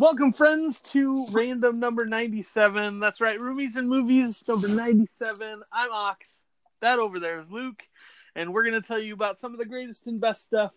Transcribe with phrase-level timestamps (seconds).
[0.00, 3.00] Welcome, friends, to random number 97.
[3.00, 5.60] That's right, Roomies and Movies number 97.
[5.72, 6.44] I'm Ox.
[6.80, 7.82] That over there is Luke.
[8.36, 10.70] And we're going to tell you about some of the greatest and best stuff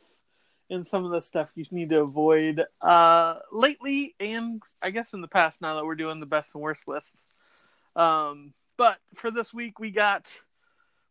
[0.71, 5.21] and some of the stuff you need to avoid uh, lately and I guess in
[5.21, 7.15] the past now that we're doing the best and worst list.
[7.95, 10.33] Um, but for this week, we got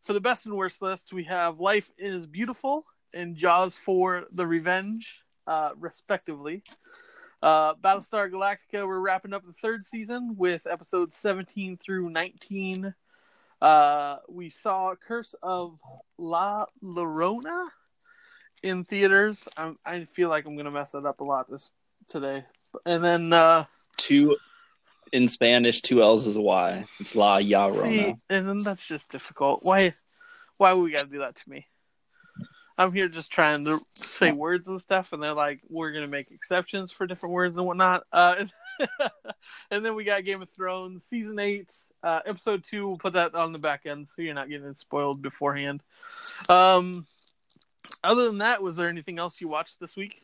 [0.03, 2.83] for the best and worst list, we have Life is Beautiful
[3.13, 6.61] and Jaws for the Revenge, uh, respectively.
[7.41, 12.93] Uh, Battlestar Galactica, we're wrapping up the third season with episodes 17 through 19.
[13.59, 15.79] Uh, we saw Curse of
[16.17, 17.67] La Llorona
[18.61, 19.47] in theaters.
[19.57, 21.71] I'm, I feel like I'm going to mess it up a lot this
[22.07, 22.45] today.
[22.85, 23.65] And then uh,
[23.97, 24.37] two
[25.11, 26.85] in Spanish, two L's is a Y.
[26.99, 27.89] It's La Llorona.
[27.89, 29.61] see, and then that's just difficult.
[29.63, 29.93] Why?
[30.57, 31.65] Why would we got to do that to me?
[32.81, 36.31] I'm here just trying to say words and stuff, and they're like, "We're gonna make
[36.31, 38.45] exceptions for different words and whatnot." Uh,
[39.71, 42.87] and then we got Game of Thrones season eight, uh, episode two.
[42.87, 45.83] We'll put that on the back end, so you're not getting it spoiled beforehand.
[46.49, 47.05] Um,
[48.03, 50.19] other than that, was there anything else you watched this week?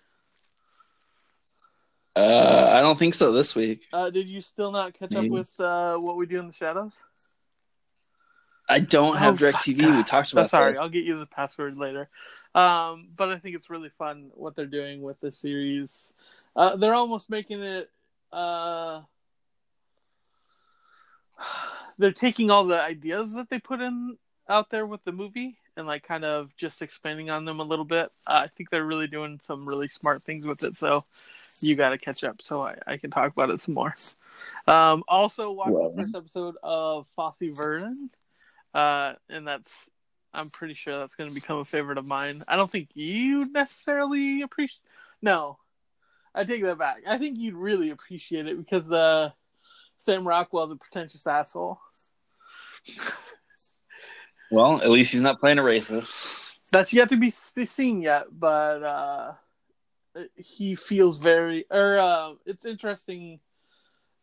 [2.16, 3.86] Uh, I don't think so this week.
[3.94, 7.00] Uh, did you still not catch up with uh, what we do in the shadows?
[8.70, 9.96] I don't have Oh, Direct TV.
[9.96, 10.80] We talked about sorry, that.
[10.80, 12.10] I'll get you the password later.
[12.54, 16.14] Um, but I think it's really fun what they're doing with the series.
[16.56, 17.90] Uh, they're almost making it.
[18.32, 19.02] Uh,
[21.98, 24.18] they're taking all the ideas that they put in
[24.50, 27.86] out there with the movie and like kind of just expanding on them a little
[27.86, 28.10] bit.
[28.26, 30.78] Uh, I think they're really doing some really smart things with it.
[30.78, 31.06] So
[31.62, 33.96] you got to catch up so I, I can talk about it some more.
[34.68, 35.92] Um, also, watch Well.
[35.92, 38.10] the first episode of Fosse Verdon
[38.74, 39.74] uh, and that's
[40.34, 42.44] I'm pretty sure that's going to become a favorite of mine.
[42.48, 44.80] I don't think you necessarily appreciate.
[45.22, 45.58] No,
[46.36, 47.02] I take that back.
[47.08, 49.32] I think you'd really appreciate it because uh,
[49.98, 51.80] Sam Rockwell's a pretentious asshole.
[54.52, 56.14] Well, at least he's not playing a racist.
[56.72, 59.34] That's yet to be, be seen yet, but uh,
[60.36, 61.66] he feels very.
[61.70, 63.40] Or uh, it's interesting.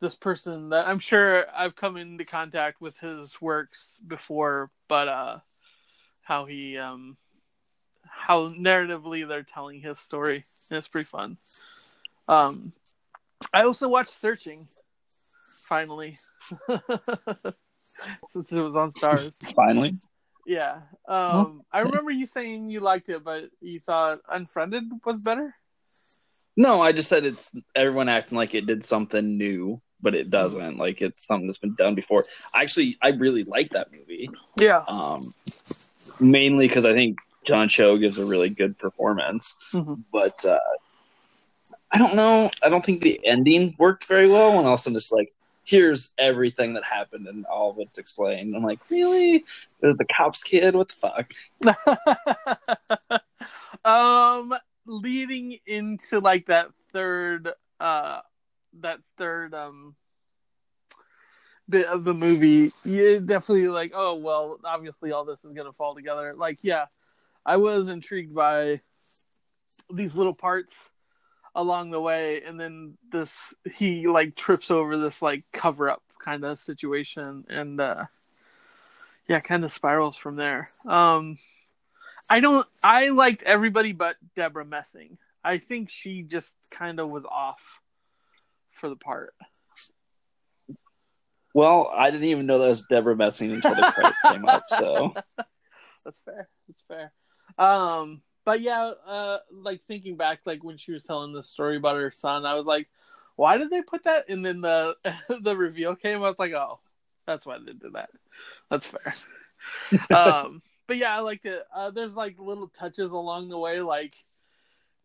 [0.00, 5.38] This person that I'm sure I've come into contact with his works before, but uh,
[6.22, 7.16] how he um,
[8.02, 11.38] how narratively they're telling his story, and it's pretty fun.
[12.28, 12.72] Um,
[13.52, 14.66] I also watched Searching.
[15.66, 16.18] Finally,
[18.28, 19.52] since it was on Starz.
[19.54, 19.92] Finally.
[20.46, 20.80] Yeah.
[21.08, 25.50] Um, I remember you saying you liked it, but you thought Unfriended was better.
[26.56, 30.78] No, I just said it's everyone acting like it did something new, but it doesn't.
[30.78, 32.24] Like it's something that's been done before.
[32.54, 34.30] Actually, I really like that movie.
[34.58, 34.82] Yeah.
[34.86, 35.32] Um,
[36.20, 39.54] mainly because I think John Cho gives a really good performance.
[39.72, 40.04] Mhm.
[40.12, 40.58] But uh,
[41.90, 42.50] I don't know.
[42.62, 44.58] I don't think the ending worked very well.
[44.58, 45.32] And also just like,
[45.64, 48.54] here's everything that happened and all of it's explained.
[48.54, 49.44] I'm like, really?
[49.80, 50.74] The cop's kid?
[50.74, 51.24] What the
[53.06, 53.22] fuck?
[53.84, 54.54] um,
[54.86, 57.50] leading into like that third,
[57.80, 58.20] uh,
[58.80, 59.94] that third um
[61.68, 65.94] bit of the movie, you definitely like, oh well, obviously all this is gonna fall
[65.94, 66.34] together.
[66.34, 66.86] Like, yeah,
[67.44, 68.80] I was intrigued by
[69.92, 70.76] these little parts
[71.54, 73.32] along the way, and then this
[73.74, 78.04] he like trips over this like cover up kind of situation, and uh
[79.28, 80.68] yeah, kind of spirals from there.
[80.86, 81.38] Um,
[82.30, 82.66] I don't.
[82.82, 85.18] I liked everybody but Debra Messing.
[85.42, 87.80] I think she just kind of was off
[88.70, 89.34] for the part.
[91.54, 94.64] Well, I didn't even know that was Debra Messing until the credits came up.
[94.70, 95.14] So
[96.04, 96.48] That's fair.
[96.66, 97.12] That's fair.
[97.58, 101.96] Um, but yeah, uh, like thinking back, like when she was telling the story about
[101.96, 102.88] her son, I was like,
[103.36, 104.28] why did they put that?
[104.28, 104.96] And then the
[105.40, 106.18] the reveal came.
[106.18, 106.80] I was like, oh,
[107.26, 108.10] that's why they did that.
[108.70, 109.14] That's fair.
[110.18, 111.64] um, but yeah, I liked it.
[111.74, 114.14] Uh, there's like little touches along the way, like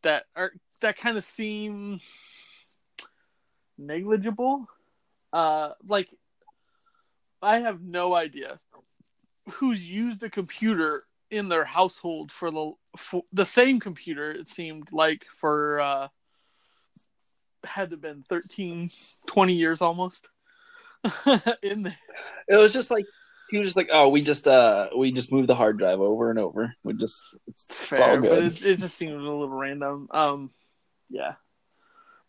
[0.04, 0.52] that are
[0.82, 2.00] that kind of seem
[3.78, 4.68] negligible.
[5.32, 6.14] Uh, like
[7.42, 8.60] I have no idea
[9.54, 14.32] who's used a computer in their household for the for the same computer.
[14.32, 16.08] It seemed like for uh,
[17.64, 18.90] had to been 13,
[19.28, 20.28] 20 years almost.
[21.64, 21.98] in there.
[22.50, 23.06] it was just like
[23.50, 26.30] he was just like, oh, we just uh we just moved the hard drive over
[26.30, 26.74] and over.
[26.84, 28.44] We just it's, it's all fair, good.
[28.44, 30.08] it, it just seemed a little random.
[30.12, 30.52] Um,
[31.10, 31.36] yeah,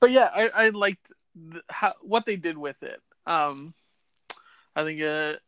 [0.00, 1.12] but yeah, I, I liked
[1.69, 3.00] how what they did with it.
[3.26, 3.75] Um,
[4.75, 5.40] I think it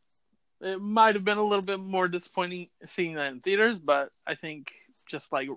[0.61, 4.35] it might have been a little bit more disappointing seeing that in theaters, but I
[4.35, 4.73] think
[5.09, 5.49] just like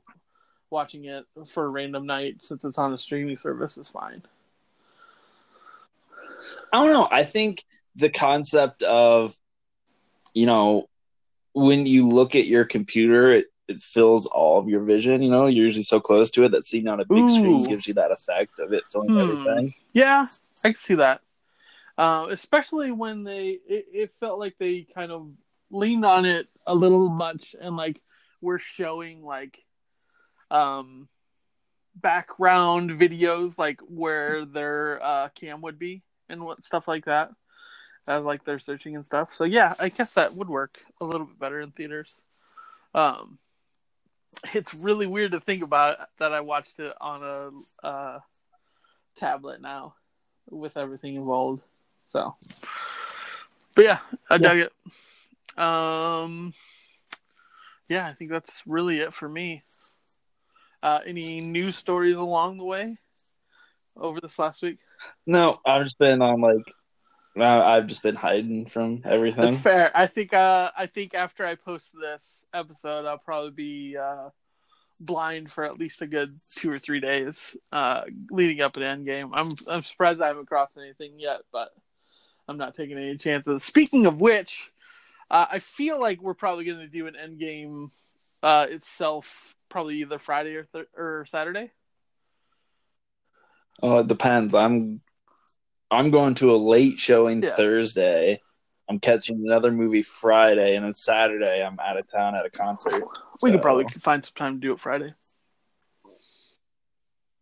[0.70, 4.24] watching it for a random night since it's on a streaming service is fine.
[6.74, 7.08] I don't know.
[7.12, 7.64] I think
[7.96, 9.36] the concept of,
[10.36, 10.88] you know,
[11.54, 15.24] when you look at your computer, it, it fills all of your vision.
[15.24, 17.68] You know, you're usually so close to it that seeing on a big screen Ooh.
[17.68, 19.18] gives you that effect of it filling Hmm.
[19.18, 19.74] everything.
[19.94, 20.28] Yeah,
[20.64, 21.22] I can see that.
[21.98, 25.32] Uh, especially when they, it, it felt like they kind of
[25.72, 28.02] leaned on it a little much, and like
[28.42, 29.64] we're showing like,
[30.52, 31.08] um,
[31.96, 37.32] background videos like where their uh, cam would be and what stuff like that,
[38.08, 39.34] as like they're searching and stuff.
[39.34, 42.22] So yeah, I guess that would work a little bit better in theaters.
[42.94, 43.40] Um,
[44.54, 48.20] it's really weird to think about that I watched it on a uh,
[49.16, 49.96] tablet now
[50.50, 51.62] with everything involved.
[52.06, 52.36] So,
[53.74, 54.00] but yeah,
[54.30, 54.74] I dug it.
[55.58, 56.54] Um,
[57.88, 59.64] yeah, I think that's really it for me.
[60.84, 62.96] Uh, any news stories along the way
[63.98, 64.78] over this last week?
[65.26, 66.68] No, I've just been on like,
[67.44, 69.46] I've just been hiding from everything.
[69.46, 69.92] That's fair.
[69.94, 70.34] I think.
[70.34, 74.30] Uh, I think after I post this episode, I'll probably be uh,
[75.02, 78.88] blind for at least a good two or three days uh, leading up to the
[78.88, 79.32] end game.
[79.34, 81.74] I'm I'm surprised I haven't crossed anything yet, but
[82.48, 83.64] I'm not taking any chances.
[83.64, 84.72] Speaking of which,
[85.30, 87.92] uh, I feel like we're probably going to do an end game
[88.44, 91.72] uh, itself, probably either Friday or th- or Saturday.
[93.84, 94.56] Oh, it depends.
[94.56, 95.02] I'm
[95.96, 97.56] I'm going to a late showing Yeah.
[97.56, 98.42] Thursday.
[98.88, 102.94] I'm catching another movie Friday, and then Saturday I'm out of town at a concert.
[103.42, 105.14] We So- could probably find some time to do it Friday.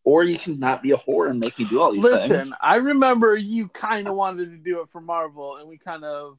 [0.06, 2.54] or you can not be a whore and make me do all these Listen, things.
[2.60, 6.38] I remember you kind of wanted to do it for Marvel, and we kind of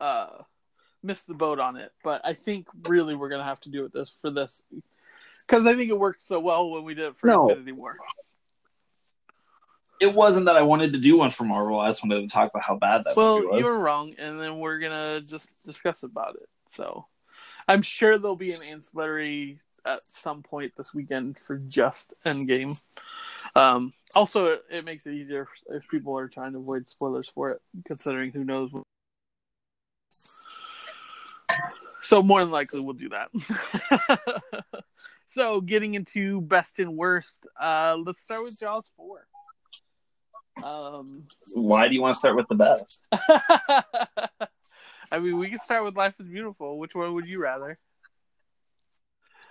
[0.00, 0.38] uh,
[1.04, 1.92] missed the boat on it.
[2.02, 4.62] But I think really we're gonna have to do it this for this
[5.46, 7.48] because I think it worked so well when we did it for No.
[7.50, 7.96] Infinity War.
[10.00, 11.78] It wasn't that I wanted to do one for Marvel.
[11.78, 13.16] I just wanted to talk about how bad that was.
[13.16, 13.60] Well, was.
[13.60, 16.48] you were wrong, and then we're gonna just discuss about it.
[16.68, 17.06] So
[17.68, 22.80] I'm sure there'll be an ancillary at some point this weekend for just Endgame.
[23.54, 27.50] Um, also, it, it makes it easier if people are trying to avoid spoilers for
[27.50, 28.72] it, considering who knows.
[28.72, 28.84] What...
[32.02, 34.84] So more than likely, we'll do that.
[35.28, 39.26] so, getting into best and worst, uh, let's start with Jaws four.
[40.64, 41.24] Um,
[41.54, 43.06] Why do you want to start with the best?
[45.12, 46.78] I mean, we can start with Life is Beautiful.
[46.78, 47.78] Which one would you rather?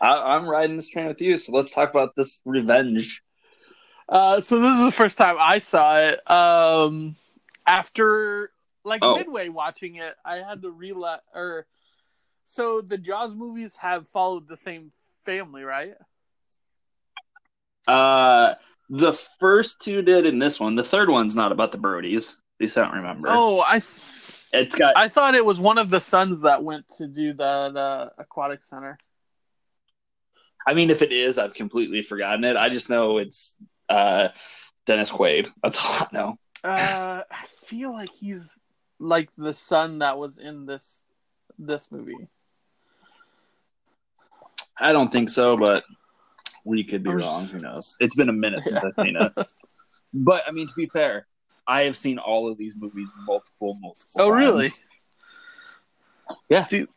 [0.01, 3.23] I, I'm riding this train with you, so let's talk about this revenge.
[4.09, 6.29] Uh, so this is the first time I saw it.
[6.29, 7.15] Um,
[7.67, 8.51] after
[8.83, 9.15] like Oh.
[9.15, 11.67] midway watching it, I had to realize, or
[12.45, 14.91] so the Jaws movies have followed the same
[15.25, 15.95] family, right?
[17.87, 18.55] Uh,
[18.89, 20.75] the first two did in this one.
[20.75, 22.33] The third one's not about the Brodies.
[22.33, 23.27] At least I don't remember.
[23.29, 23.77] Oh, I
[24.53, 27.75] It's got I thought it was one of the sons that went to do that
[27.75, 28.97] uh, aquatic center.
[30.65, 32.55] I mean, if it is, I've completely forgotten it.
[32.55, 33.57] I just know it's
[33.89, 34.29] uh,
[34.85, 35.49] Dennis Quaid.
[35.61, 36.37] That's all I know.
[36.63, 38.57] Uh, I feel like he's
[38.99, 41.01] like the son that was in this
[41.59, 42.27] this movie.
[44.79, 45.83] I don't think so, but
[46.63, 47.41] we could be I'm wrong.
[47.41, 47.95] just- Who knows?
[47.99, 49.31] It's been a minute since I've seen it.
[50.15, 51.25] But I mean, to be fair,
[51.65, 54.11] I have seen all of these movies multiple, multiple.
[54.19, 54.37] Oh, times.
[54.47, 54.67] really?
[56.49, 56.67] Yeah.
[56.69, 56.87] Dude.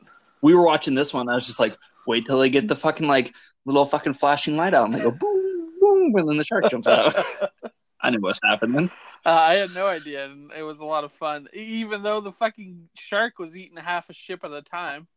[0.42, 1.28] We were watching this one.
[1.30, 1.74] I was just like,
[2.06, 3.32] wait till they get the fucking like
[3.64, 6.86] little fucking flashing light out, and they go boom, boom, and then the shark jumps
[6.88, 7.14] out.
[8.02, 8.90] I knew what's happening.
[9.24, 11.48] Uh, I had no idea, and it was a lot of fun.
[11.54, 15.08] Even though the fucking shark was eating half a ship at a time.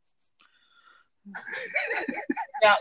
[1.36, 1.42] So-
[2.64, 2.76] Yeah,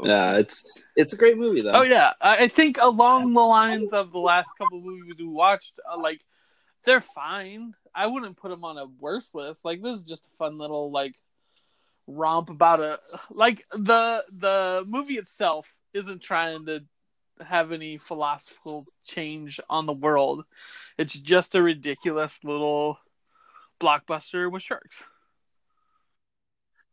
[0.00, 1.72] it's it's a great movie though.
[1.72, 5.72] Oh yeah, I I think along the lines of the last couple movies we watched,
[5.90, 6.20] uh, like
[6.84, 7.74] they're fine.
[7.94, 9.64] I wouldn't put them on a worse list.
[9.64, 11.14] Like this is just a fun little like
[12.06, 13.00] romp about a
[13.30, 16.84] like the the movie itself isn't trying to
[17.44, 20.44] have any philosophical change on the world.
[20.96, 22.98] It's just a ridiculous little
[23.80, 24.96] blockbuster with sharks.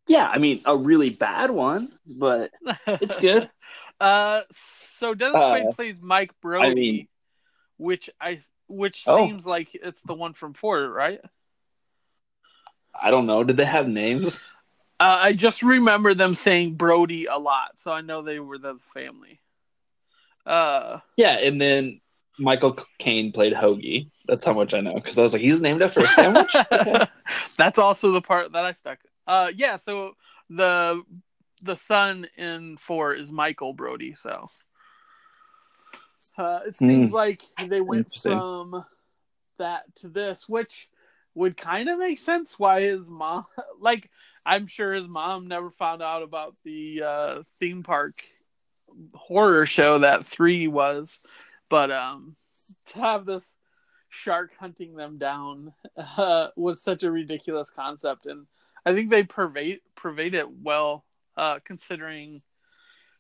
[0.07, 2.51] Yeah, I mean a really bad one, but
[2.87, 3.49] it's good.
[3.97, 4.41] Uh,
[4.99, 7.07] so Dennis Uh, Quaid plays Mike Brody, mean-
[7.77, 9.25] which I which Oh.
[9.25, 11.21] seems like it's the one from Ford, right?
[12.93, 13.45] I don't know.
[13.45, 14.45] Did they have names?
[14.99, 18.77] Uh, I just remember them saying Brody a lot, so I know they were the
[18.93, 19.39] family.
[20.45, 22.01] Uh, Yeah, and then
[22.37, 24.09] Michael Caine played Hoagie.
[24.27, 26.53] That's how much I know because I was like, he's named after a sandwich.
[26.71, 27.05] Okay.
[27.57, 28.99] that's also the part that I stuck.
[29.27, 30.15] Uh, yeah, so
[30.49, 31.03] the
[31.61, 34.47] the son in four is Michael Brody, so
[36.37, 37.15] uh, it seems Hmm.
[37.15, 38.85] like they went from
[39.57, 40.89] that to this, which
[41.33, 43.45] would kind of make sense why his mom,
[43.79, 44.09] like,
[44.45, 48.23] I'm sure his mom never found out about the uh, theme park
[49.13, 51.09] horror show that three was,
[51.69, 52.35] but um,
[52.89, 53.51] to have this
[54.09, 55.73] shark hunting them down
[56.17, 58.45] uh, was such a ridiculous concept, and
[58.85, 61.05] I think they pervade pervade it well,
[61.37, 62.41] uh, considering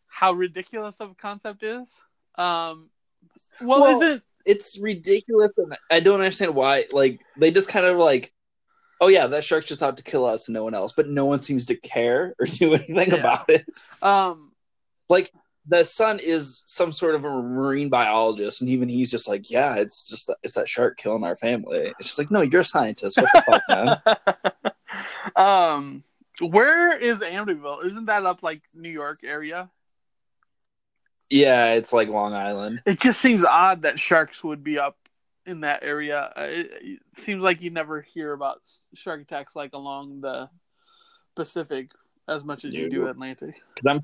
[0.07, 1.87] how ridiculous of a concept is.
[2.35, 2.89] Um,
[3.61, 6.85] well, Well, isn't It's ridiculous, and I don't understand why.
[6.91, 8.31] Like they just kind of like,
[9.01, 11.25] oh yeah, that shark's just out to kill us and no one else, but no
[11.25, 13.15] one seems to care or do anything Yeah.
[13.15, 13.65] about it.
[14.01, 14.51] um,
[15.67, 19.73] the son is some sort of a marine biologist, and even he's just like, yeah,
[19.77, 21.91] it's just it's that shark killing our family.
[21.99, 23.17] It's just like, no, you're a scientist.
[23.19, 23.63] What the fuck,
[24.63, 24.73] man?
[25.35, 26.03] um,
[26.39, 27.85] where is Amityville?
[27.85, 29.69] Isn't that up like New York area?
[31.29, 32.81] Yeah, it's like Long Island.
[32.85, 34.97] It just seems odd that sharks would be up
[35.45, 36.31] in that area.
[36.37, 38.61] Uh, It, it seems like you never hear about
[38.93, 40.49] shark attacks like along the
[41.35, 41.91] Pacific
[42.27, 44.01] as much as you do Atlantic Because I'm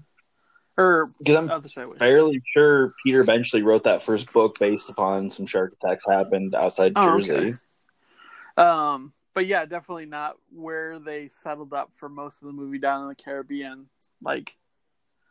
[0.77, 1.61] or because I'm
[1.97, 6.93] fairly sure Peter eventually wrote that first book based upon some shark attacks happened outside
[6.95, 7.33] Oh, Jersey.
[7.33, 7.53] okay.
[8.57, 13.03] Um, but yeah, definitely not where they settled up for most of the movie down
[13.03, 13.87] in the Caribbean.
[14.21, 14.55] Like,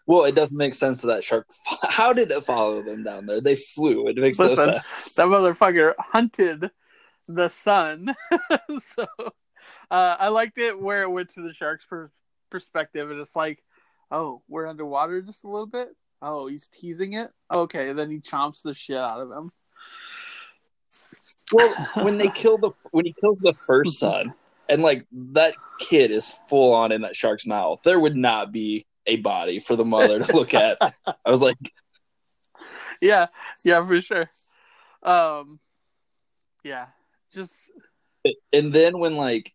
[0.07, 1.47] Well, it doesn't make sense that that shark.
[1.83, 3.41] How did it follow them down there?
[3.41, 4.09] They flew.
[4.09, 5.17] It makes no sense.
[5.17, 6.71] that motherfucker hunted
[7.29, 8.15] the son.
[8.97, 9.07] so
[9.91, 12.11] uh, I liked it where it went to the shark's per-
[12.51, 13.63] perspective, and it's like,
[14.11, 15.89] oh, we're underwater just a little bit.
[16.23, 17.31] Oh, he's teasing it.
[17.53, 19.51] Okay, then he chomps the shit out of him.
[21.53, 24.35] Well, when they kill the when he kills the first son,
[24.69, 28.87] and like that kid is full on in that shark's mouth, there would not be
[29.07, 30.79] a body for the mother to look at.
[31.07, 31.57] I was like,
[33.01, 33.27] Yeah,
[33.65, 34.31] yeah, for sure.
[35.03, 35.61] Um,
[36.63, 36.87] yeah,
[37.33, 37.63] just
[38.53, 39.53] and then when like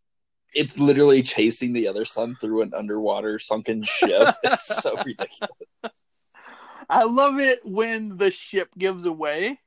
[0.54, 5.52] it's literally chasing the other son through an underwater sunken ship, it's so ridiculous.
[6.90, 9.60] I love it when the ship gives away.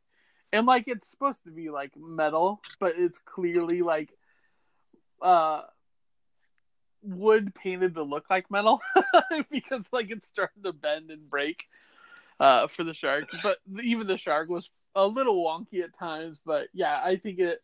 [0.53, 4.11] And like it's supposed to be like metal, but it's clearly like
[5.21, 5.63] uh
[7.03, 8.81] wood painted to look like metal
[9.51, 11.65] because like it's starting to bend and break
[12.41, 13.25] uh for the shark.
[13.43, 17.63] But even the shark was a little wonky at times, but yeah, I think it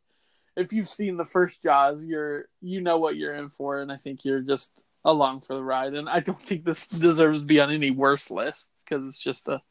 [0.56, 3.96] if you've seen the first Jaws, you're you know what you're in for and I
[3.96, 4.72] think you're just
[5.06, 8.30] along for the ride and I don't think this deserves to be on any worse
[8.30, 9.62] list because it's just a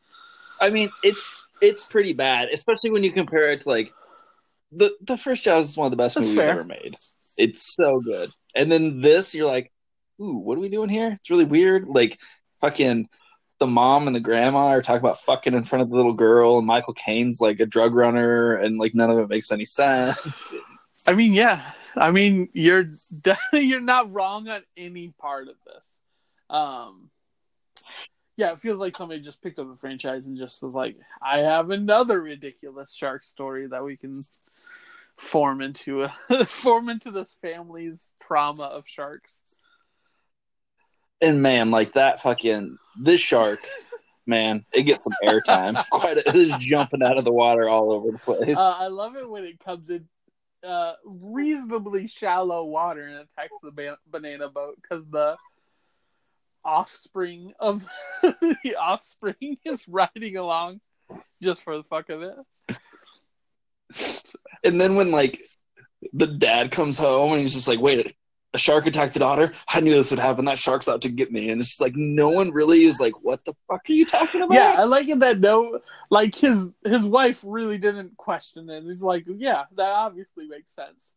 [0.59, 1.19] I mean, it's
[1.63, 3.91] it's pretty bad, especially when you compare it to like
[4.71, 6.51] the the first Jaws is one of the best That's movies fair.
[6.51, 6.95] ever made.
[7.37, 9.71] It's so good, and then this, you're like,
[10.21, 11.17] ooh, what are we doing here?
[11.19, 11.87] It's really weird.
[11.87, 12.19] Like,
[12.61, 13.07] fucking
[13.59, 16.57] the mom and the grandma are talking about fucking in front of the little girl,
[16.57, 20.53] and Michael Caine's like a drug runner, and like none of it makes any sense.
[21.07, 21.71] I mean, yeah.
[21.95, 22.85] I mean, you're
[23.53, 25.99] you're not wrong on any part of this.
[26.49, 27.09] Um,
[28.35, 31.39] yeah, it feels like somebody just picked up a franchise and just was like, I
[31.39, 34.15] have another ridiculous shark story that we can
[35.17, 39.41] form into a form into this family's trauma of sharks.
[41.21, 43.59] and man, like that fucking this shark.
[44.25, 45.83] Man, it gets some airtime.
[45.91, 48.57] Quite a, it is jumping out of the water all over the place.
[48.57, 50.07] Uh, I love it when it comes in
[50.63, 55.35] uh, reasonably shallow water and attacks the ba- banana boat because the
[56.65, 57.83] offspring of
[58.21, 60.81] the offspring is riding along
[61.41, 62.35] just for the fuck of it.
[64.63, 65.37] And then when like
[66.13, 68.13] the dad comes home and he's just like, "Wait,
[68.53, 69.53] a shark attacked the daughter.
[69.67, 70.45] I knew this would happen.
[70.45, 73.13] That shark's out to get me." And it's just like no one really is like,
[73.23, 75.79] "What the fuck are you talking about?" Yeah, I like it that no,
[76.09, 78.83] like his his wife really didn't question it.
[78.87, 81.11] It's like, yeah, that obviously makes sense.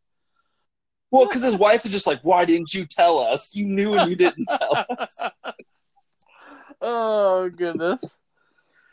[1.11, 3.55] Well, because his wife is just like, "Why didn't you tell us?
[3.55, 5.19] You knew and you didn't tell us."
[6.81, 8.17] oh goodness!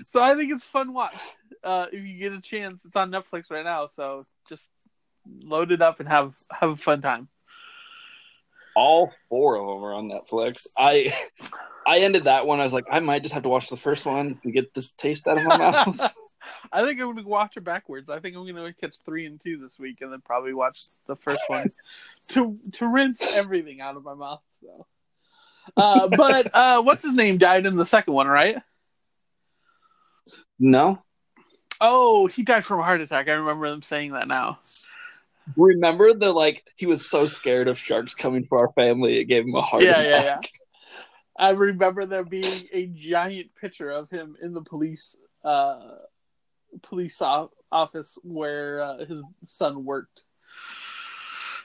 [0.03, 1.15] So I think it's a fun watch.
[1.63, 3.88] Uh, if you get a chance, it's on Netflix right now.
[3.88, 4.70] So just
[5.43, 7.29] load it up and have have a fun time.
[8.75, 10.67] All four of them are on Netflix.
[10.77, 11.13] I
[11.88, 12.60] I ended that one.
[12.60, 14.91] I was like, I might just have to watch the first one to get this
[14.91, 16.13] taste out of my mouth.
[16.71, 18.09] I think I'm gonna watch it backwards.
[18.09, 21.15] I think I'm gonna catch three and two this week, and then probably watch the
[21.15, 21.69] first one
[22.29, 24.41] to to rinse everything out of my mouth.
[24.62, 24.85] So,
[25.77, 28.57] uh, but uh, what's his name died in the second one, right?
[30.59, 31.00] no,
[31.81, 33.27] Oh, he died from a heart attack.
[33.27, 34.59] I remember them saying that now.
[35.57, 39.43] remember the like he was so scared of sharks coming for our family, it gave
[39.43, 40.05] him a heart Yeah, attack.
[40.05, 40.39] yeah, yeah.
[41.35, 45.95] I remember there being a giant picture of him in the police uh,
[46.81, 47.21] police
[47.71, 50.23] office where uh, his son worked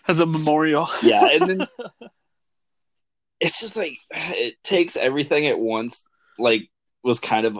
[0.07, 0.89] as a memorial.
[1.03, 1.67] Yeah, and then
[3.41, 6.07] it's just like it takes everything at once.
[6.39, 6.69] Like
[7.03, 7.59] was kind of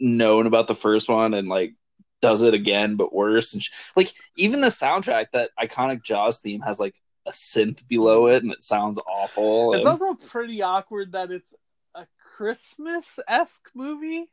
[0.00, 1.74] known about the first one, and like
[2.20, 3.52] does it again but worse.
[3.54, 8.26] And sh- like even the soundtrack, that iconic Jaws theme has like a synth below
[8.26, 9.74] it, and it sounds awful.
[9.74, 11.54] It's and- also pretty awkward that it's
[11.94, 14.30] a Christmas esque movie.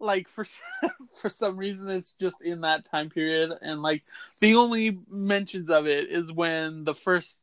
[0.00, 0.46] Like for
[1.20, 4.04] for some reason, it's just in that time period, and like
[4.40, 7.38] the only mentions of it is when the first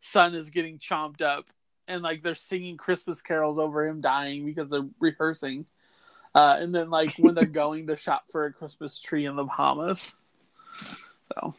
[0.00, 1.46] son is getting chomped up,
[1.86, 5.66] and like they're singing Christmas carols over him dying because they're rehearsing,
[6.34, 9.44] uh, and then like when they're going to shop for a Christmas tree in the
[9.44, 10.12] Bahamas.
[11.34, 11.54] So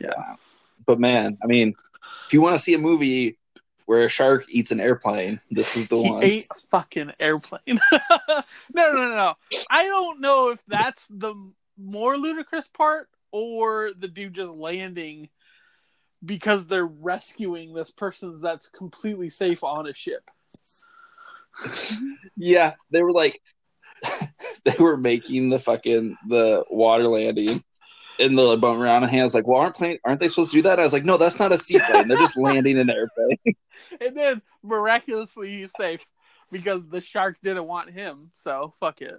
[0.00, 0.36] Yeah.
[0.84, 1.74] But man, I mean,
[2.26, 3.38] if you want to see a movie
[3.86, 6.22] where a shark eats an airplane, this is the he one.
[6.22, 7.62] ate a fucking airplane.
[7.92, 8.42] no,
[8.74, 9.34] no, no, no.
[9.70, 11.34] I don't know if that's the
[11.78, 15.28] more ludicrous part or the dude just landing
[16.24, 20.28] because they're rescuing this person that's completely safe on a ship.
[22.36, 23.40] yeah, they were like,
[24.64, 27.62] they were making the fucking the water landing.
[28.18, 30.62] And the bum around and hands like, well, aren't plane aren't they supposed to do
[30.62, 30.80] that?
[30.80, 32.08] I was like, no, that's not a seaplane.
[32.08, 33.38] They're just landing an airplane.
[34.00, 36.04] And then miraculously he's safe
[36.50, 38.30] because the shark didn't want him.
[38.34, 39.18] So fuck it.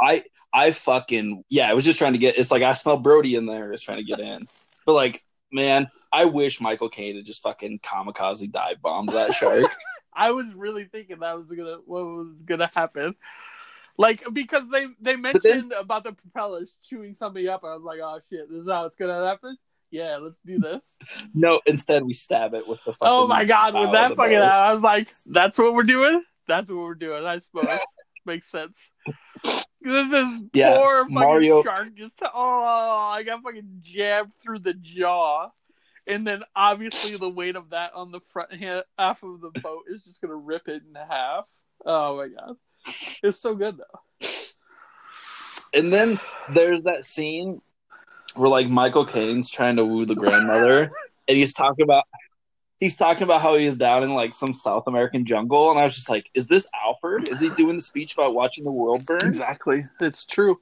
[0.00, 2.38] I I fucking yeah, I was just trying to get.
[2.38, 3.72] It's like I smell Brody in there.
[3.72, 4.46] Just trying to get in.
[4.86, 5.20] But like,
[5.52, 9.70] man, I wish Michael Caine had just fucking kamikaze dive bombed that shark.
[10.14, 13.14] I was really thinking that was gonna what was gonna happen.
[13.98, 17.82] Like because they they But then- mentioned about the propellers chewing somebody up, I was
[17.82, 19.56] like, oh shit, this is how it's gonna happen.
[19.90, 20.96] Yeah, let's do this.
[21.34, 23.12] no, instead we stab it with the oh fucking.
[23.12, 24.44] oh my god, with that fucking, boat.
[24.44, 26.22] I was like, that's what we're doing.
[26.46, 27.24] That's what we're doing.
[27.24, 27.66] I suppose
[28.26, 28.76] makes sense.
[29.80, 34.74] This is Yeah, poor fucking Mario- shark just oh, I got fucking jabbed through the
[34.74, 35.50] jaw.
[36.06, 39.84] And then obviously the weight of that on the front ha- half of the boat
[39.88, 41.44] is just gonna rip it in half.
[41.84, 42.56] Oh my god,
[43.22, 44.26] it's so good though.
[45.74, 46.18] And then
[46.52, 47.60] there's that scene
[48.34, 50.90] where like Michael Caine's trying to woo the grandmother,
[51.28, 52.04] and he's talking about
[52.78, 55.84] he's talking about how he is down in like some South American jungle, and I
[55.84, 57.28] was just like, is this Alfred?
[57.28, 59.26] Is he doing the speech about watching the world burn?
[59.26, 60.58] Exactly, it's true.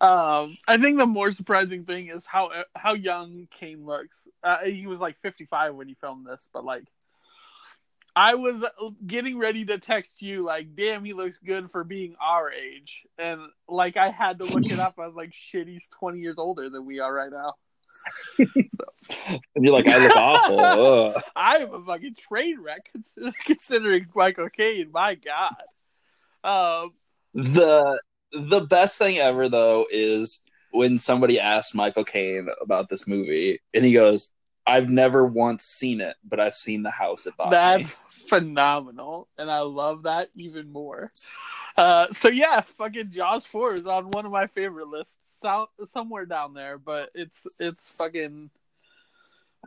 [0.00, 4.26] Um, I think the more surprising thing is how how young Caine looks.
[4.42, 6.84] Uh, he was like 55 when he filmed this, but like,
[8.14, 8.64] I was
[9.06, 13.40] getting ready to text you like, "Damn, he looks good for being our age," and
[13.68, 14.94] like I had to look it up.
[14.98, 17.54] I was like, "Shit, he's 20 years older than we are right now."
[19.56, 21.22] And you're like, I look awful.
[21.36, 22.90] I am a fucking train wreck
[23.44, 24.90] considering Michael Caine.
[24.92, 25.56] My God.
[26.44, 26.92] Um,
[27.34, 28.00] The
[28.32, 33.84] the best thing ever though is when somebody asked Michael Caine about this movie, and
[33.84, 34.32] he goes,
[34.66, 37.94] "I've never once seen it, but I've seen the house it bought me." That's
[38.28, 41.10] phenomenal, and I love that even more.
[41.76, 46.26] Uh, so yeah, fucking Jaws Four is on one of my favorite lists, so, somewhere
[46.26, 46.78] down there.
[46.78, 48.50] But it's it's fucking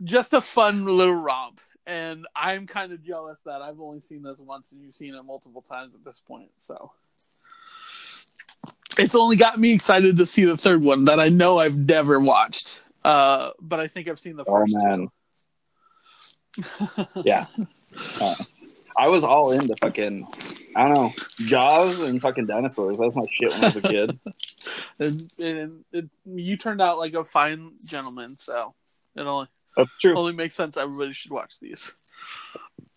[0.04, 4.40] just a fun little romp, and I'm kind of jealous that I've only seen this
[4.40, 6.50] once and you've seen it multiple times at this point.
[6.60, 6.92] So
[8.98, 12.20] it's only got me excited to see the third one that I know I've never
[12.20, 12.83] watched.
[13.04, 15.08] Uh, but I think I've seen the Oh first man,
[17.24, 17.48] yeah.
[18.20, 18.34] Uh,
[18.98, 20.28] I was all into fucking,
[20.76, 22.98] I don't know, Jaws and fucking dinosaurs.
[22.98, 24.20] That was my shit when I was a kid.
[25.00, 28.74] and, and it, you turned out like a fine gentleman, so
[29.16, 30.18] it only That's true.
[30.18, 30.76] only makes sense.
[30.76, 31.92] Everybody should watch these.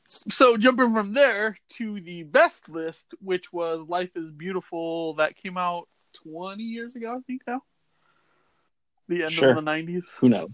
[0.04, 5.58] So jumping from there to the best list, which was "Life Is Beautiful," that came
[5.58, 5.88] out
[6.22, 7.60] twenty years ago, I think now.
[9.08, 9.50] The end Sure.
[9.50, 10.08] of the nineties.
[10.20, 10.50] Who knows?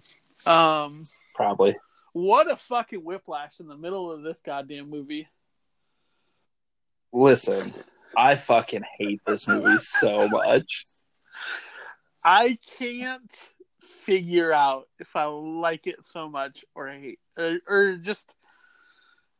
[0.46, 1.76] Um, Probably.
[2.12, 5.28] what a fucking whiplash in the middle of this goddamn movie.
[7.12, 7.72] Listen,
[8.16, 10.84] I fucking hate this movie so much.
[12.24, 13.30] I can't
[14.04, 18.28] figure out if I like it so much or hate or, or just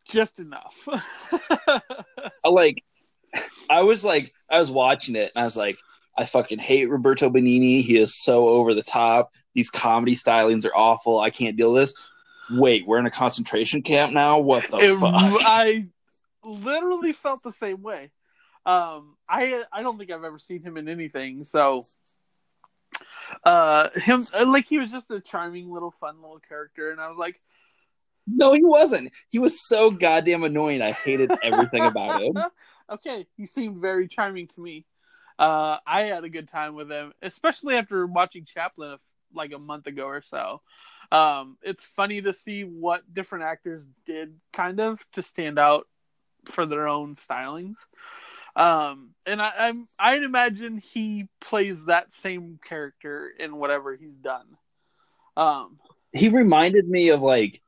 [0.09, 0.77] just enough.
[1.33, 2.83] I like,
[3.71, 5.79] I was like, I was watching it and I was like,
[6.17, 7.83] I fucking hate Roberto Benigni.
[7.83, 9.33] He is so over the top.
[9.55, 11.19] These comedy stylings are awful.
[11.19, 12.13] I can't deal with this.
[12.51, 14.39] Wait, we're in a concentration camp now?
[14.39, 15.13] What the It- fuck?
[15.15, 15.87] I
[16.45, 18.11] literally felt the same way.
[18.67, 21.45] Um, I I don't think I've ever seen him in anything.
[21.45, 21.83] So,
[23.45, 27.17] uh, him like he was just a charming little fun little character, and I was
[27.19, 27.35] like,
[28.27, 29.11] No, he wasn't.
[29.31, 30.83] He was so goddamn annoying.
[30.83, 32.35] I hated everything about him.
[32.91, 34.85] okay, he seemed very charming to me.
[35.43, 38.97] Uh, I had a good time with him, especially after watching Chaplin
[39.35, 40.61] like a month ago or so.
[41.11, 45.89] Um, it's funny to see what different actors did kind of to stand out
[46.45, 47.75] for their own stylings.
[48.55, 54.47] Um, and I, I'm I'd imagine he plays that same character in whatever he's done.
[55.37, 55.81] Um,
[56.13, 57.59] he reminded me of like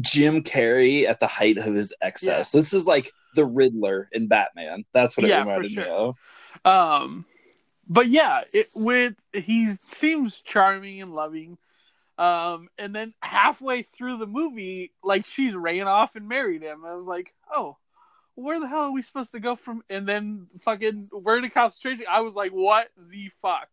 [0.00, 2.52] Jim Carrey at the height of his excess.
[2.52, 2.60] Yeah.
[2.60, 4.84] This is like the Riddler in Batman.
[4.92, 5.84] That's what it yeah, reminded sure.
[5.84, 6.18] me of.
[6.64, 7.24] Um,
[7.88, 11.58] but yeah, it with he seems charming and loving.
[12.18, 16.84] Um, and then halfway through the movie, like she's ran off and married him.
[16.84, 17.76] I was like, oh,
[18.34, 19.82] where the hell are we supposed to go from?
[19.88, 22.06] And then fucking where to concentration?
[22.10, 23.68] I was like, what the fuck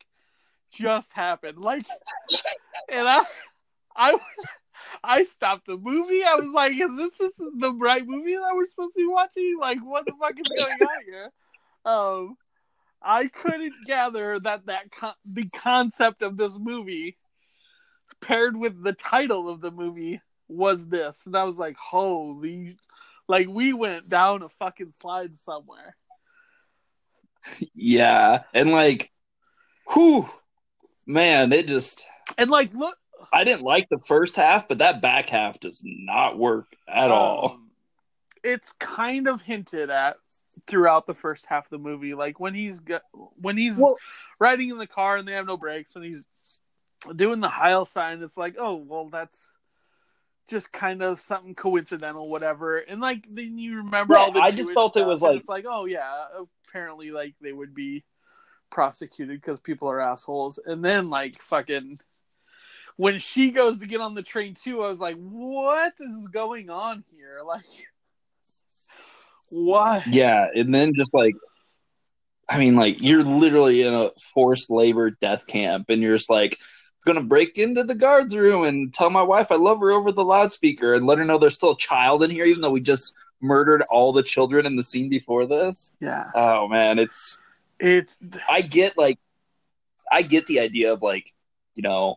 [0.71, 1.57] just happened?
[1.57, 1.87] Like,
[2.89, 3.23] and I,
[3.95, 4.17] I,
[5.03, 6.23] I stopped the movie.
[6.23, 9.07] I was like, is this, this is the right movie that we're supposed to be
[9.07, 9.57] watching?
[9.59, 11.31] Like, what the fuck is going on here?
[11.83, 12.37] Um,
[13.01, 17.17] I couldn't gather that that con- the concept of this movie
[18.21, 22.77] paired with the title of the movie was this, and I was like, holy
[23.27, 25.95] like we went down a fucking slide somewhere.
[27.73, 29.11] Yeah, and like,
[29.93, 30.27] whew,
[31.05, 32.05] man, it just
[32.37, 32.97] and like look.
[33.31, 37.11] I didn't like the first half, but that back half does not work at um,
[37.11, 37.59] all.
[38.43, 40.17] It's kind of hinted at
[40.67, 42.79] throughout the first half of the movie, like when he's
[43.41, 43.97] when he's well,
[44.39, 46.27] riding in the car and they have no brakes, and he's
[47.15, 48.21] doing the Heil sign.
[48.21, 49.53] It's like, oh well, that's
[50.47, 52.77] just kind of something coincidental, whatever.
[52.77, 55.49] And like then you remember yeah, all the I just felt it was like it's
[55.49, 56.25] like oh yeah,
[56.67, 58.03] apparently like they would be
[58.69, 60.59] prosecuted because people are assholes.
[60.63, 61.99] And then like fucking
[62.97, 66.69] when she goes to get on the train too, I was like, what is going
[66.69, 67.39] on here?
[67.45, 67.63] Like
[69.51, 70.05] what?
[70.07, 71.35] Yeah, and then just like
[72.47, 76.57] I mean, like you're literally in a forced labor death camp, and you're just like,
[77.05, 80.25] gonna break into the guards room and tell my wife I love her over the
[80.25, 83.13] loudspeaker and let her know there's still a child in here, even though we just
[83.41, 85.93] murdered all the children in the scene before this.
[85.99, 86.31] Yeah.
[86.33, 87.37] Oh man, it's
[87.79, 88.09] it.
[88.49, 89.19] I get like,
[90.11, 91.29] I get the idea of like,
[91.75, 92.15] you know,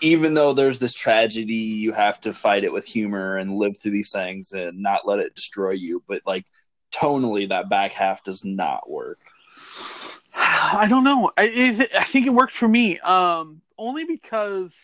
[0.00, 3.92] even though there's this tragedy, you have to fight it with humor and live through
[3.92, 6.02] these things and not let it destroy you.
[6.08, 6.46] But like,
[6.92, 9.20] tonally, that back half does not work.
[10.34, 11.30] I don't know.
[11.36, 12.98] I it, I think it worked for me.
[13.00, 14.74] Um, only because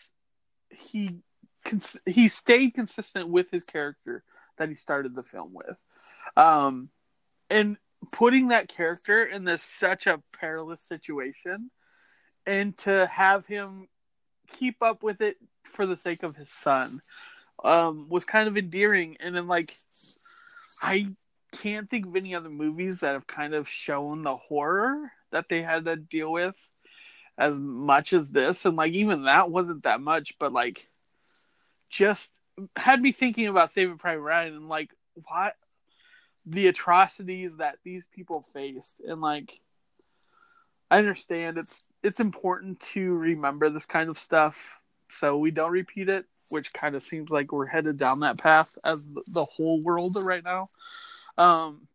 [0.71, 1.21] he
[1.65, 4.23] cons- he stayed consistent with his character
[4.59, 5.77] that he started the film with,
[6.37, 6.91] um,
[7.51, 7.77] and
[8.13, 11.71] putting that character in this such a perilous situation,
[12.45, 13.89] and to have him
[14.47, 17.01] keep up with it for the sake of his son,
[17.65, 19.17] um, was kind of endearing.
[19.21, 19.77] And then like,
[20.83, 21.09] I
[21.53, 25.63] can't think of any other movies that have kind of shown the horror that they
[25.63, 26.55] had to deal with
[27.39, 30.87] as much as this and like even that wasn't that much but like
[31.91, 32.31] just
[32.77, 34.91] had me thinking about saving private ryan and like
[35.29, 35.55] what
[36.47, 39.61] the atrocities that these people faced and like
[40.91, 46.09] i understand it's it's important to remember this kind of stuff so we don't repeat
[46.09, 50.17] it which kind of seems like we're headed down that path as the whole world
[50.17, 50.71] right now
[51.37, 51.87] um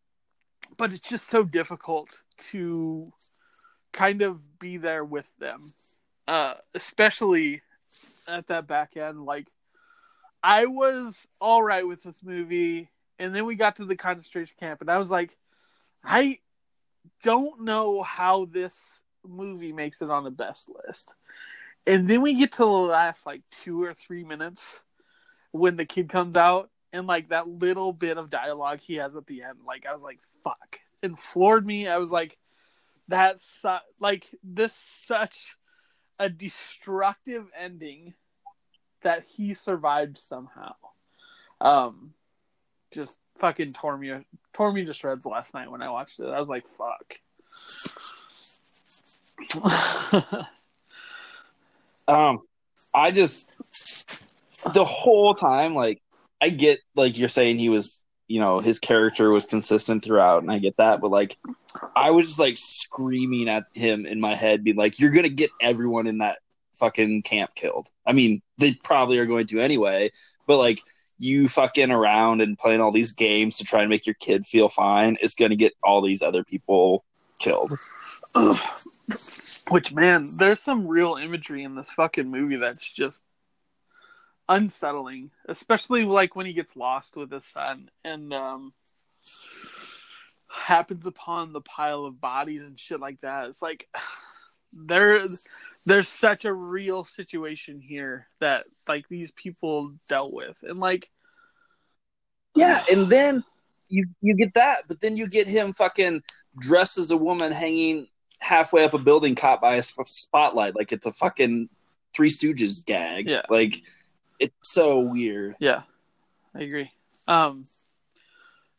[0.78, 3.12] but it's just so difficult to
[3.92, 5.60] kind of be there with them,
[6.28, 7.62] uh, especially
[8.28, 9.26] at that back end.
[9.26, 9.48] Like,
[10.44, 14.82] I was all right with this movie, and then we got to the concentration camp,
[14.82, 15.38] and I was like,
[16.04, 16.40] I
[17.24, 21.14] don't know how this movie makes it on the best list.
[21.88, 24.82] And then we get to the last like two or three minutes
[25.52, 29.26] when the kid comes out and like that little bit of dialogue he has at
[29.28, 30.80] the end, like I was like, fuck.
[31.02, 31.88] It floored me.
[31.88, 32.38] I was like,
[33.08, 33.66] that's
[34.00, 35.56] like this such
[36.20, 38.14] a destructive ending
[39.02, 40.76] that he survived somehow.
[41.60, 42.14] Um,
[42.92, 44.14] just fucking tore me
[44.54, 46.28] tore me to shreds last night when I watched it.
[46.28, 47.16] I was like, fuck.
[52.08, 52.40] um,
[52.94, 53.52] I just
[54.74, 56.02] the whole time, like,
[56.42, 60.52] I get like you're saying he was you know his character was consistent throughout, and
[60.52, 61.02] I get that.
[61.02, 61.38] But like,
[61.96, 65.52] I was just like screaming at him in my head, being like, "You're gonna get
[65.62, 66.40] everyone in that
[66.74, 70.12] fucking camp killed." I mean, they probably are going to anyway,
[70.48, 70.80] but like
[71.22, 74.68] you fucking around and playing all these games to try and make your kid feel
[74.68, 77.06] fine is going to get all these other people
[77.40, 77.74] killed.
[79.70, 83.22] Which man, there's some real imagery in this fucking movie that's just
[84.50, 87.90] unsettling, especially like when he gets lost with his son.
[88.04, 88.74] And um,
[90.50, 93.50] happens upon the pile of bodies and shit like that.
[93.50, 93.88] It's like
[94.74, 95.28] there
[95.86, 100.58] there's such a real situation here that like these people dealt with.
[100.64, 101.10] And like
[102.56, 103.44] Yeah, and then
[103.90, 106.24] you you get that, but then you get him fucking
[106.60, 108.08] dressed as a woman hanging
[108.42, 111.70] halfway up a building caught by a spotlight like it's a fucking
[112.14, 113.30] Three Stooges gag.
[113.30, 113.44] Yeah.
[113.50, 113.76] Like
[114.40, 115.56] it's so weird.
[115.60, 115.84] Yeah,
[116.54, 116.92] I agree.
[117.28, 117.66] Um,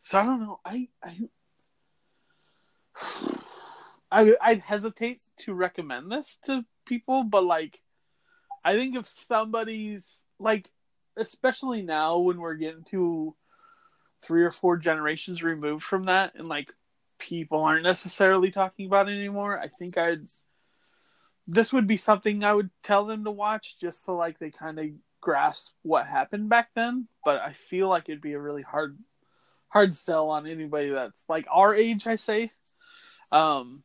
[0.00, 0.60] so I don't know.
[0.64, 1.18] I I
[4.10, 7.80] I I'd hesitate to recommend this to people, but like,
[8.64, 10.68] I think if somebody's like,
[11.16, 13.34] especially now when we're getting to
[14.22, 16.72] three or four generations removed from that, and like
[17.22, 20.26] people aren't necessarily talking about anymore, I think I'd.
[21.46, 24.78] This would be something I would tell them to watch just so like they kind
[24.78, 24.86] of
[25.20, 28.98] grasp what happened back then, but I feel like it'd be a really hard
[29.68, 32.50] hard sell on anybody that's like our age, I say.
[33.30, 33.82] Um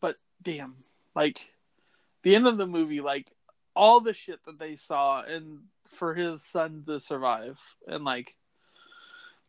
[0.00, 0.74] but damn,
[1.14, 1.40] like
[2.22, 3.26] the end of the movie, like
[3.74, 5.60] all the shit that they saw and
[5.96, 8.34] for his son to survive and like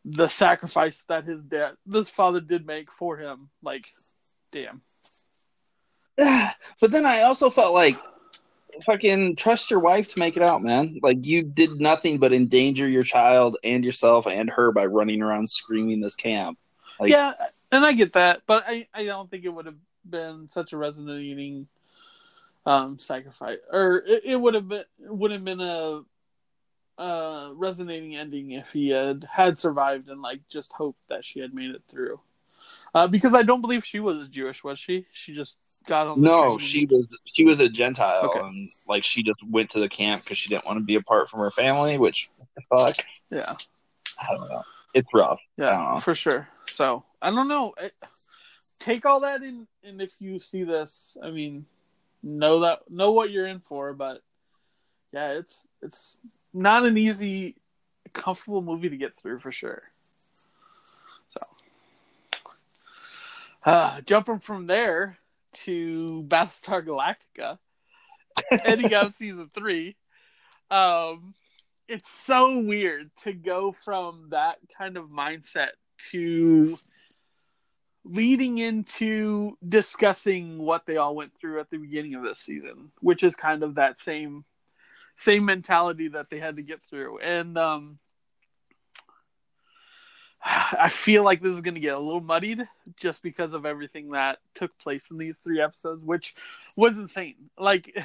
[0.03, 3.85] the sacrifice that his dad this father did make for him, like
[4.51, 4.81] damn.
[6.17, 7.97] but then I also felt like
[8.85, 10.99] fucking trust your wife to make it out, man.
[11.01, 15.47] Like you did nothing but endanger your child and yourself and her by running around
[15.47, 16.57] screaming this camp.
[16.99, 17.33] Like, yeah,
[17.71, 20.77] and I get that, but I, I don't think it would have been such a
[20.77, 21.67] resonating
[22.63, 26.01] um sacrifice or it, it would have been would have been a
[27.01, 31.51] uh resonating ending if he had had survived and like just hoped that she had
[31.51, 32.19] made it through
[32.93, 36.27] uh because i don't believe she was jewish was she she just got on the
[36.29, 38.39] no, she was she was a Gentile Okay.
[38.39, 41.27] and like she just went to the camp because she didn't want to be apart
[41.27, 41.97] from her family.
[41.97, 43.55] Which what the fuck, yeah
[44.19, 44.63] I don't know.
[44.93, 45.41] It's rough.
[45.57, 47.93] Yeah for sure so i don't know it,
[48.79, 51.65] take all that in and if you see this i mean
[52.21, 54.21] know that know what you're in for but
[55.11, 56.17] yeah it's it's
[56.53, 57.55] not an easy
[58.13, 59.81] comfortable movie to get through for sure.
[61.29, 61.41] So
[63.65, 65.17] uh jumping from there
[65.53, 67.57] to battlestar galactica
[68.65, 69.95] ending up season three
[70.69, 71.33] um
[71.87, 75.71] it's so weird to go from that kind of mindset
[76.11, 76.77] to
[78.03, 83.23] leading into discussing what they all went through at the beginning of this season, which
[83.23, 84.43] is kind of that same
[85.21, 87.19] same mentality that they had to get through.
[87.19, 87.99] And um
[90.43, 94.11] I feel like this is going to get a little muddied just because of everything
[94.11, 96.33] that took place in these three episodes, which
[96.75, 97.49] was insane.
[97.57, 97.95] Like,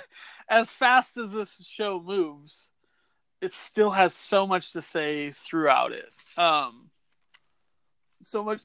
[0.48, 2.70] as fast as this show moves,
[3.40, 6.10] it still has so much to say throughout it.
[6.36, 6.90] Um,
[8.22, 8.60] so much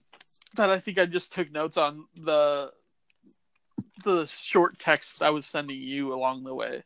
[0.56, 2.72] that I think I just took notes on the
[4.06, 6.84] the short text I was sending you along the way.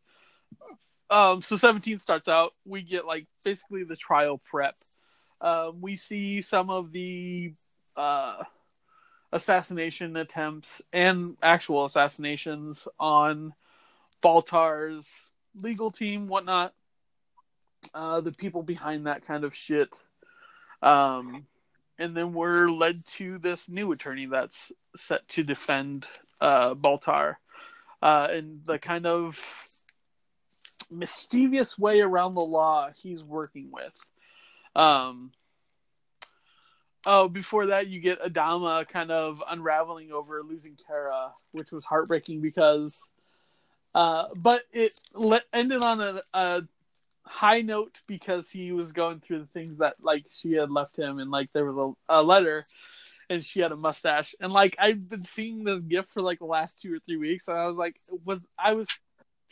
[1.13, 2.53] Um, so 17 starts out.
[2.65, 4.73] We get like basically the trial prep.
[5.41, 7.53] Um, we see some of the
[7.95, 8.41] uh,
[9.31, 13.53] assassination attempts and actual assassinations on
[14.23, 15.07] Baltar's
[15.53, 16.73] legal team, whatnot.
[17.93, 19.95] Uh, the people behind that kind of shit.
[20.81, 21.45] Um,
[21.99, 26.07] and then we're led to this new attorney that's set to defend
[26.41, 27.35] uh, Baltar,
[28.01, 29.37] uh, and the kind of
[30.93, 33.95] mischievous way around the law he's working with.
[34.75, 35.31] Um,
[37.05, 42.41] oh, before that, you get Adama kind of unraveling over losing Kara, which was heartbreaking
[42.41, 43.01] because,
[43.93, 46.63] uh, but it le- ended on a, a
[47.23, 51.19] high note because he was going through the things that like she had left him,
[51.19, 52.63] and like there was a, a letter.
[53.29, 56.45] And she had a mustache, and like I've been seeing this gift for like the
[56.45, 58.99] last two or three weeks, and I was like, was I was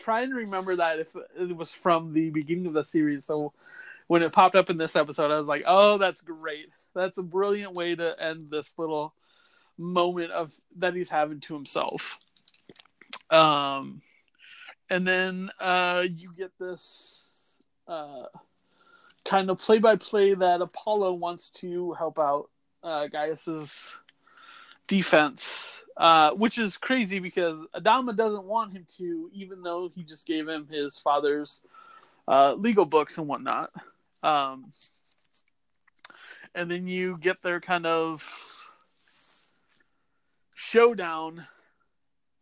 [0.02, 1.08] trying to remember that if
[1.40, 3.26] it was from the beginning of the series.
[3.26, 3.54] So
[4.08, 6.68] when it popped up in this episode, I was like, "Oh, that's great!
[6.94, 9.14] That's a brilliant way to end this little
[9.78, 12.18] moment of that he's having to himself."
[13.30, 14.02] Um,
[14.90, 18.26] and then uh, you get this uh,
[19.24, 22.50] kind of play-by-play that Apollo wants to help out
[22.84, 23.92] uh, Gaius's
[24.88, 25.50] defense
[25.98, 30.48] uh, which is crazy because Adama doesn't want him to, even though he just gave
[30.48, 31.62] him his father's
[32.28, 33.72] uh, legal books and whatnot.
[34.24, 34.72] Um,
[36.54, 38.26] and then you get their kind of
[40.56, 41.46] showdown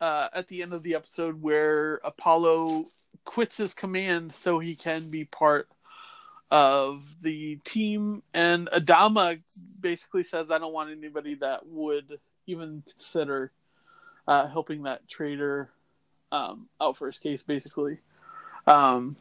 [0.02, 2.86] uh, at the end of the episode where Apollo
[3.26, 5.68] quits his command so he can be part
[6.52, 9.40] of the team, and Adama
[9.80, 12.20] basically says, "I don't want anybody that would
[12.52, 13.52] even consider
[14.28, 15.70] uh, helping that traitor
[16.32, 18.00] um, out for his case." Basically,
[18.68, 19.16] um,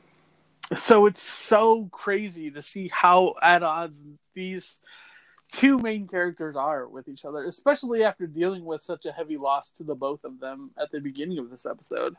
[0.76, 4.00] so it's so crazy to see how at odds
[4.34, 4.76] these
[5.52, 9.70] two main characters are with each other, especially after dealing with such a heavy loss
[9.72, 12.16] to the both of them at the beginning of this episode.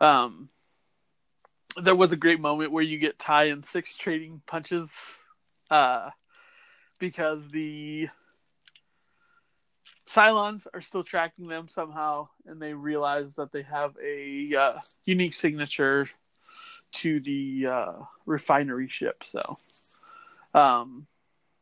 [0.00, 0.48] Um,
[1.80, 4.94] there was a great moment where you get Tigh and Six trading punches,
[5.70, 6.10] uh,
[6.98, 8.08] because the
[10.12, 15.32] Cylons are still tracking them somehow, and they realize that they have a uh, unique
[15.32, 16.08] signature
[16.92, 17.92] to the uh,
[18.26, 19.22] refinery ship.
[19.24, 19.58] So,
[20.54, 21.06] um,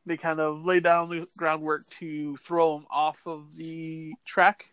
[0.06, 4.70] they kind of lay down the groundwork to throw them off of the track.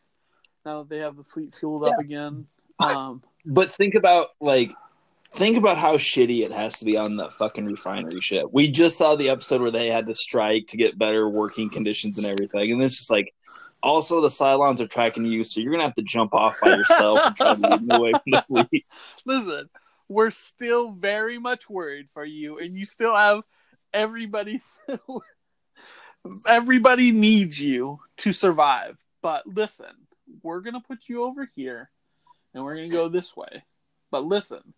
[0.66, 1.90] Now that they have the fleet fueled yeah.
[1.90, 2.48] up again.
[2.80, 4.72] Um, but think about like
[5.32, 8.48] think about how shitty it has to be on the fucking refinery ship.
[8.52, 12.18] We just saw the episode where they had to strike to get better working conditions
[12.18, 13.34] and everything, and it's just like.
[13.84, 17.20] Also, the Cylons are tracking you, so you're gonna have to jump off by yourself
[17.24, 18.86] and try to get away from the fleet.
[19.26, 19.70] Listen,
[20.10, 23.44] we're still very much worried for you, and you still have
[23.94, 24.60] everybody
[26.48, 28.98] everybody needs you to survive.
[29.22, 30.08] But listen,
[30.44, 31.90] we're gonna put you over here
[32.54, 33.64] and we're gonna go this way.
[34.12, 34.74] But listen,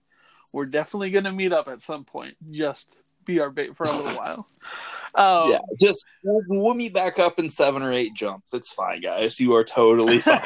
[0.53, 2.35] we're definitely gonna meet up at some point.
[2.51, 4.47] Just be our bait for a little while.
[5.15, 8.53] Um, yeah, just we'll, we'll meet back up in seven or eight jumps.
[8.53, 9.39] It's fine, guys.
[9.39, 10.43] You are totally fine.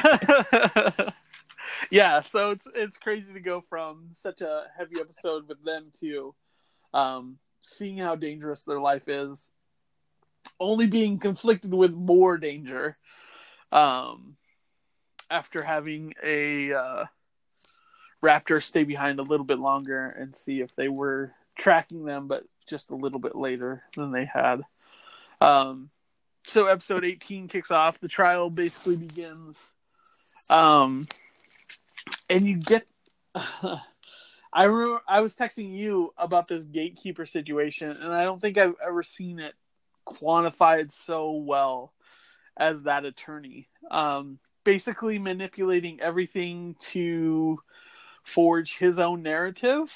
[1.90, 6.34] yeah, so it's it's crazy to go from such a heavy episode with them to
[6.92, 9.48] um, seeing how dangerous their life is,
[10.58, 12.96] only being conflicted with more danger
[13.72, 14.36] um,
[15.30, 17.04] after having a uh,
[18.22, 22.44] raptor stay behind a little bit longer and see if they were tracking them, but
[22.66, 24.62] just a little bit later than they had.
[25.40, 25.90] Um,
[26.46, 28.00] so episode 18 kicks off.
[28.00, 29.58] The trial basically begins.
[30.50, 31.08] Um,
[32.28, 32.86] and you get.
[33.34, 38.76] I remember I was texting you about this gatekeeper situation, and I don't think I've
[38.86, 39.54] ever seen it
[40.06, 41.92] quantified so well
[42.56, 43.68] as that attorney.
[43.90, 47.58] Um, basically, manipulating everything to
[48.22, 49.90] forge his own narrative,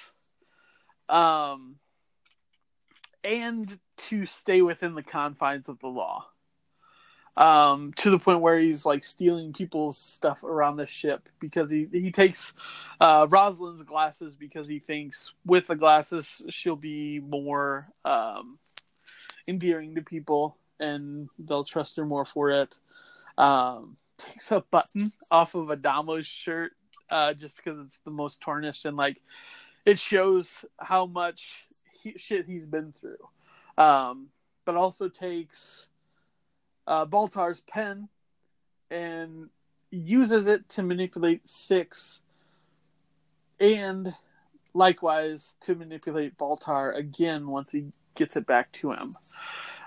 [1.09, 1.77] um,
[3.25, 6.27] and to stay within the confines of the law
[7.39, 11.89] um, to the point where he's like stealing people's stuff around the ship because he
[11.93, 12.53] he takes
[13.01, 18.59] uh, Rosalind's glasses because he thinks with the glasses she'll be more um,
[19.47, 22.75] endearing to people and they'll trust her more for it.
[23.37, 26.73] Um, takes a button off of Adama's shirt
[27.09, 29.21] uh, just because it's the most tarnished and like
[29.87, 31.68] it shows how much
[32.03, 33.29] he, shit he's been through.
[33.77, 34.29] Um,
[34.65, 35.87] but also takes
[36.87, 38.09] uh, Baltar's pen
[38.91, 39.49] and
[39.91, 42.21] uses it to manipulate Six,
[43.61, 44.15] and
[44.75, 49.15] likewise to manipulate Baltar again once he gets it back to him.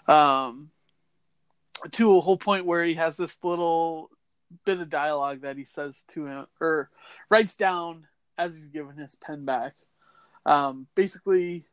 [0.07, 0.71] Um,
[1.93, 4.09] to a whole point where he has this little
[4.65, 6.89] bit of dialogue that he says to him or
[7.29, 9.73] writes down as he's giving his pen back.
[10.45, 11.65] Um, basically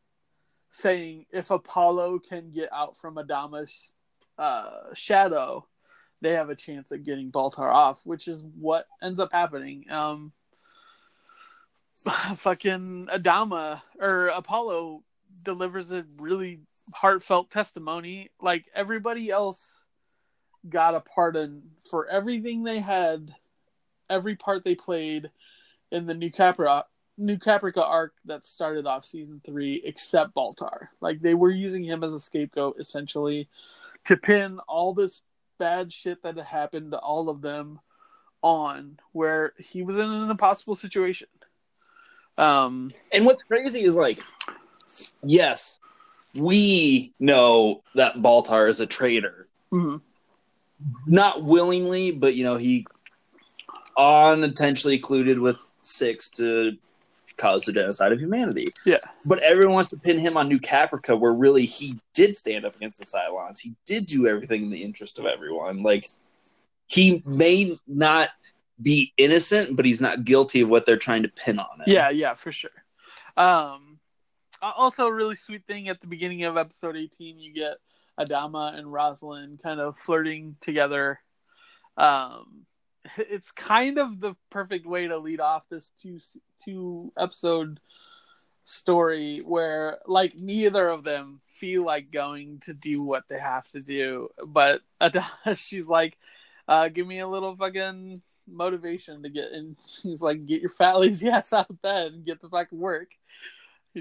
[0.70, 3.92] saying if Apollo can get out from Adama's
[4.38, 5.66] uh, Shadow,
[6.20, 9.84] they have a chance at getting Baltar off, which is what ends up happening.
[9.90, 10.32] Um,
[12.36, 15.02] fucking Adama or Apollo
[15.44, 16.60] delivers a really
[16.94, 18.30] heartfelt testimony.
[18.40, 19.84] Like everybody else
[20.68, 23.34] got a pardon for everything they had,
[24.10, 25.30] every part they played
[25.90, 26.84] in the New Capra
[27.18, 30.88] New Caprica arc that started off season three, except Baltar.
[31.00, 33.48] Like they were using him as a scapegoat essentially
[34.06, 35.22] to pin all this
[35.58, 37.80] bad shit that had happened to all of them
[38.40, 41.28] on where he was in an impossible situation.
[42.38, 44.18] Um, and what's crazy is like,
[45.24, 45.80] yes,
[46.34, 49.48] we know that Baltar is a traitor.
[49.72, 49.96] Mm-hmm.
[51.12, 52.86] Not willingly, but you know, he
[53.96, 56.76] unintentionally colluded with Six to
[57.38, 58.66] caused the genocide of humanity.
[58.84, 58.98] Yeah.
[59.24, 62.76] But everyone wants to pin him on New Caprica, where really he did stand up
[62.76, 63.60] against the Cylons.
[63.60, 65.82] He did do everything in the interest of everyone.
[65.82, 66.06] Like,
[66.86, 68.30] he may not
[68.80, 71.84] be innocent, but he's not guilty of what they're trying to pin on him.
[71.86, 72.70] Yeah, yeah, for sure.
[73.36, 73.98] Um,
[74.60, 77.74] also, a really sweet thing at the beginning of episode 18, you get
[78.18, 81.20] Adama and Rosalind kind of flirting together.
[81.96, 82.66] Um,
[83.16, 86.18] it's kind of the perfect way to lead off this two
[86.64, 87.80] two episode
[88.64, 93.80] story where like neither of them feel like going to do what they have to
[93.80, 95.24] do, but Adama,
[95.56, 96.16] she's like,
[96.68, 100.98] uh, "Give me a little fucking motivation to get." And she's like, "Get your fat
[100.98, 103.10] lazy ass out of bed and get the fucking work."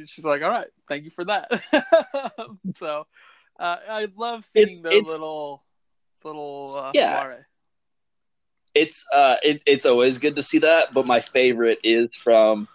[0.06, 1.50] She's like, "All right, thank you for that."
[2.76, 3.08] so,
[3.60, 5.64] uh, I love seeing It's- the it's- little,
[6.24, 7.22] little uh, Yeah.
[7.22, 7.36] soiree.
[8.78, 12.68] It's uh it, it's always good to see that but my favorite is from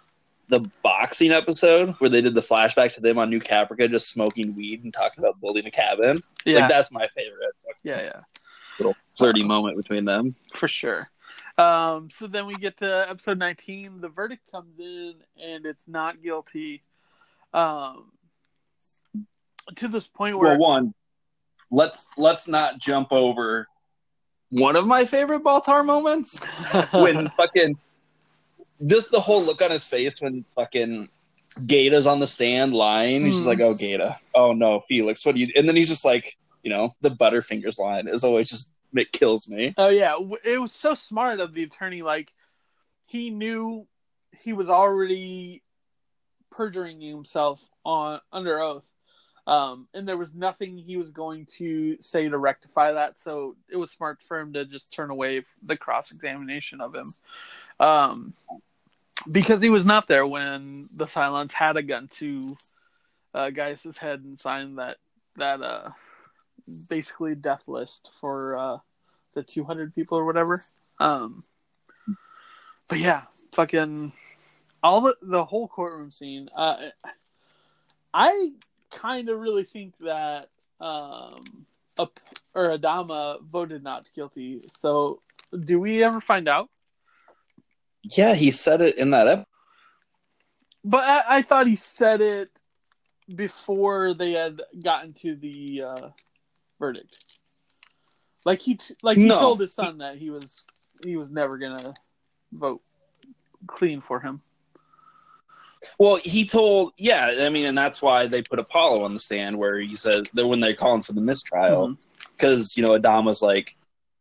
[0.49, 4.55] the boxing episode where they did the flashback to them on new caprica just smoking
[4.55, 8.19] weed and talking about building a cabin Yeah, like that's my favorite yeah, yeah.
[8.79, 11.09] little flirty moment between them for sure.
[11.57, 14.01] Um, so then we get to episode 19.
[14.01, 16.81] The verdict comes in, and it's not guilty.
[17.53, 18.11] Um,
[19.75, 20.93] to this point where well one
[21.71, 23.67] let's let's not jump over
[24.53, 26.45] one of my favorite baltar moments
[26.91, 27.75] when fucking
[28.85, 31.09] just the whole look on his face when fucking
[31.65, 33.23] Gaeta's on the stand lying.
[33.23, 33.79] He's just like, "Oh, mm.
[33.79, 34.19] Gaeta.
[34.35, 35.25] Oh no, Felix.
[35.25, 38.47] What do you?" And then he's just like, you know, the Butterfingers line is always
[38.47, 39.73] just it kills me.
[39.77, 42.03] oh yeah, it was so smart of the attorney.
[42.03, 42.29] Like
[43.07, 43.87] he knew
[44.41, 45.63] he was already
[46.51, 48.85] perjuring himself on under oath.
[49.45, 53.75] Um, and there was nothing he was going to say to rectify that, so it
[53.75, 57.13] was smart for him to just turn away the cross examination of him.
[57.79, 58.33] Um,
[59.29, 62.57] because he was not there when the Cylons had a gun to
[63.33, 64.97] uh, Gaius's head and signed that
[65.35, 65.89] that uh,
[66.89, 68.77] basically death list for uh,
[69.33, 70.63] the 200 people or whatever.
[70.99, 71.43] Um,
[72.87, 73.23] but yeah,
[73.53, 74.13] fucking
[74.81, 76.49] all the the whole courtroom scene.
[76.55, 76.89] Uh,
[78.13, 78.51] I
[78.93, 81.65] kind of really think that um,
[81.97, 82.07] a,
[82.53, 84.65] or Adama voted not guilty.
[84.69, 85.21] So,
[85.57, 86.69] do we ever find out?
[88.17, 89.45] Yeah, he said it in that episode.
[90.85, 92.49] But I, I thought he said it
[93.33, 96.09] before they had gotten to the uh,
[96.79, 97.15] verdict.
[98.45, 99.39] Like he, t- like he No.
[99.39, 100.65] told his son that he was
[101.01, 101.93] he was never gonna
[102.51, 102.81] vote
[103.67, 104.39] clean for him.
[105.99, 109.57] Well, he told, yeah, I mean, and that's why they put Apollo on the stand
[109.57, 112.01] where he said that when they're calling for the mistrial, mm-hmm.
[112.37, 113.75] because you know Adam was like,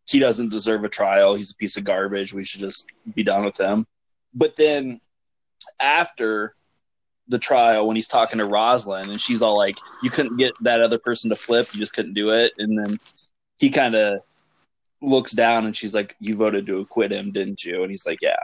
[0.09, 1.35] he doesn't deserve a trial.
[1.35, 2.35] He's a piece of garbage.
[2.35, 3.87] We should just be done with him.
[4.35, 5.01] But then
[5.79, 6.55] after
[7.29, 10.83] the trial, when he's talking to Rosalind, and she's all like, "You couldn't get that
[10.83, 11.69] other person to flip.
[11.73, 12.99] You just couldn't do it." And then
[13.59, 14.21] he kind of
[15.01, 18.19] looks down, and she's like, "You voted to acquit him, didn't you?" And he's like,
[18.21, 18.37] "Yeah."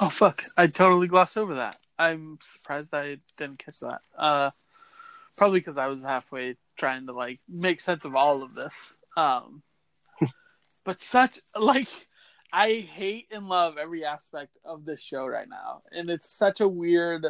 [0.00, 0.42] Oh fuck!
[0.56, 1.78] I totally glossed over that.
[1.98, 4.00] I'm surprised I didn't catch that.
[4.16, 4.50] Uh,
[5.36, 8.92] probably because I was halfway trying to like make sense of all of this.
[9.16, 9.62] Um,
[10.84, 11.88] but such like
[12.52, 16.68] I hate and love every aspect of this show right now, and it's such a
[16.68, 17.26] weird,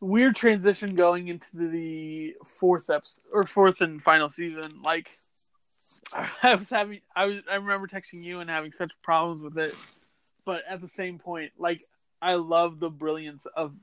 [0.00, 4.82] weird transition going into the fourth episode or fourth and final season.
[4.84, 5.10] Like
[6.42, 9.74] I was having, I was, I remember texting you and having such problems with it
[10.46, 11.82] but at the same point, like
[12.20, 13.74] I love the brilliance of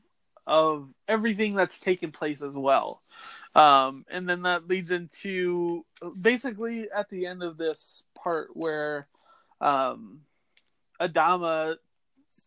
[0.46, 3.02] of everything that's taken place as well.
[3.56, 5.86] Um, and then that leads into
[6.22, 9.08] basically at the end of this part where
[9.62, 10.22] um,
[11.00, 11.78] Adama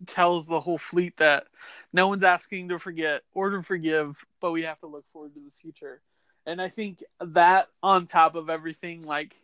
[0.06, 1.46] tells the whole fleet that
[1.92, 5.40] no one's asking to forget or to forgive, but we have to look forward to
[5.40, 6.00] the future.
[6.44, 9.34] And I think that on top of everything, like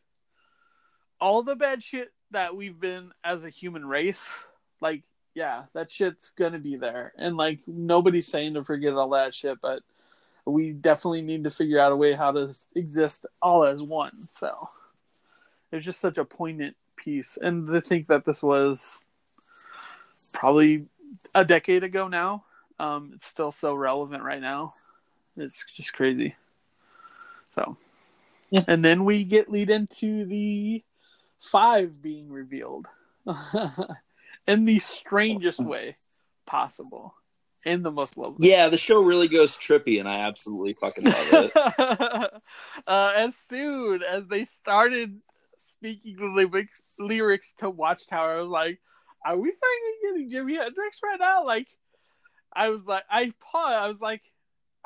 [1.21, 4.31] all the bad shit that we've been as a human race,
[4.81, 5.03] like
[5.35, 7.13] yeah, that shit's gonna be there.
[7.17, 9.83] And like nobody's saying to forget all that shit, but
[10.45, 14.13] we definitely need to figure out a way how to exist all as one.
[14.37, 14.53] So
[15.71, 17.39] it's just such a poignant piece.
[17.41, 18.99] And to think that this was
[20.33, 20.89] probably
[21.35, 22.45] a decade ago now,
[22.79, 24.73] um, it's still so relevant right now.
[25.37, 26.35] It's just crazy.
[27.51, 27.77] So
[28.51, 28.65] Yeah.
[28.69, 30.83] and then we get lead into the
[31.41, 32.89] five being revealed
[34.47, 35.95] in the strangest way
[36.47, 37.15] possible
[37.65, 41.27] in the most lovely Yeah, the show really goes trippy, and I absolutely fucking love
[41.33, 41.53] it.
[42.87, 45.21] uh, as soon as they started
[45.77, 48.81] speaking the lyrics, lyrics to Watchtower, I was like,
[49.25, 51.69] "Are we fucking getting Jimi Hendrix right now?" Like,
[52.53, 53.75] I was like, I paused.
[53.75, 54.23] I was like,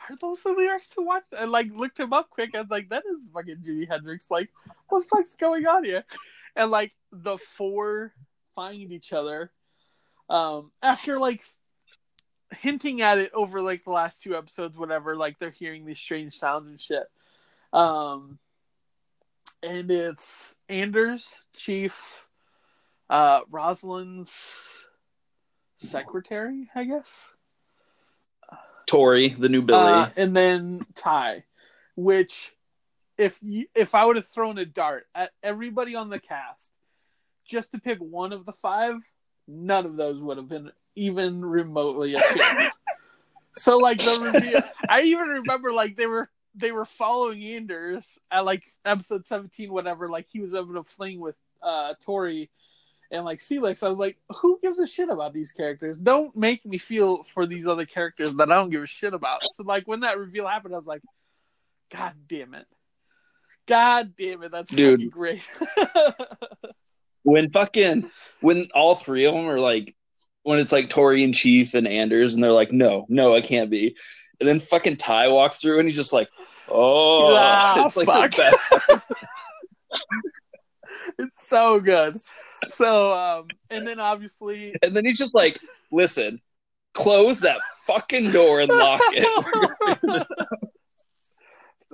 [0.09, 2.54] "Are those the lyrics to Watch?" I like looked him up quick.
[2.54, 4.50] I was like, "That is fucking Jimi Hendrix." Like,
[4.88, 6.04] what the fuck's going on here?
[6.54, 8.12] And like the four
[8.57, 9.52] find each other
[10.28, 11.42] um, after like
[12.50, 15.14] hinting at it over like the last two episodes, whatever.
[15.16, 17.04] Like they're hearing these strange sounds and shit.
[17.72, 18.38] Um,
[19.62, 21.94] and it's Anders, Chief,
[23.11, 24.32] uh, Rosalind's
[25.84, 27.09] secretary, I guess.
[28.86, 29.80] Tori, the new Billy.
[29.80, 31.44] uh, and then Tigh,
[31.96, 32.54] which
[33.18, 36.70] if you, if I would have thrown a dart at everybody on the cast
[37.47, 38.97] just to pick one of the five,
[39.47, 42.72] none of those would have been even remotely a chance.
[43.57, 48.44] so like the reveal, I even remember like they were they were following Anders at
[48.44, 50.09] like episode seventeen, whatever.
[50.09, 52.51] Like he was having a fling with uh Tori
[53.11, 53.82] and like Celix.
[53.82, 55.97] I was like, who gives a shit about these characters?
[55.97, 59.42] Don't make me feel for these other characters that I don't give a shit about.
[59.53, 61.03] So like when that reveal happened, I was like,
[61.92, 62.66] God damn it.
[63.66, 65.01] God damn it, that's Dude.
[65.01, 65.42] fucking great.
[67.27, 68.09] when fucking
[68.41, 69.93] when all three of them are like
[70.45, 73.68] when it's like Tori and Chief and Anders and they're like, no, no, I can't
[73.68, 73.97] be.
[74.39, 76.29] And then fucking Tigh walks through and he's just like,
[76.68, 78.31] oh, Ah, it's like fuck.
[78.31, 79.03] the best.
[81.18, 82.14] it's so good.
[82.70, 85.59] So um and then obviously And then he's just like,
[85.91, 86.41] listen,
[86.95, 90.27] close that fucking door and lock it.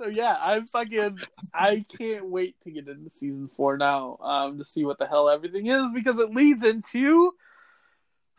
[0.03, 1.19] so yeah, I'm fucking
[1.53, 5.29] I can't wait to get into season four now, um, to see what the hell
[5.29, 7.31] everything is because it leads into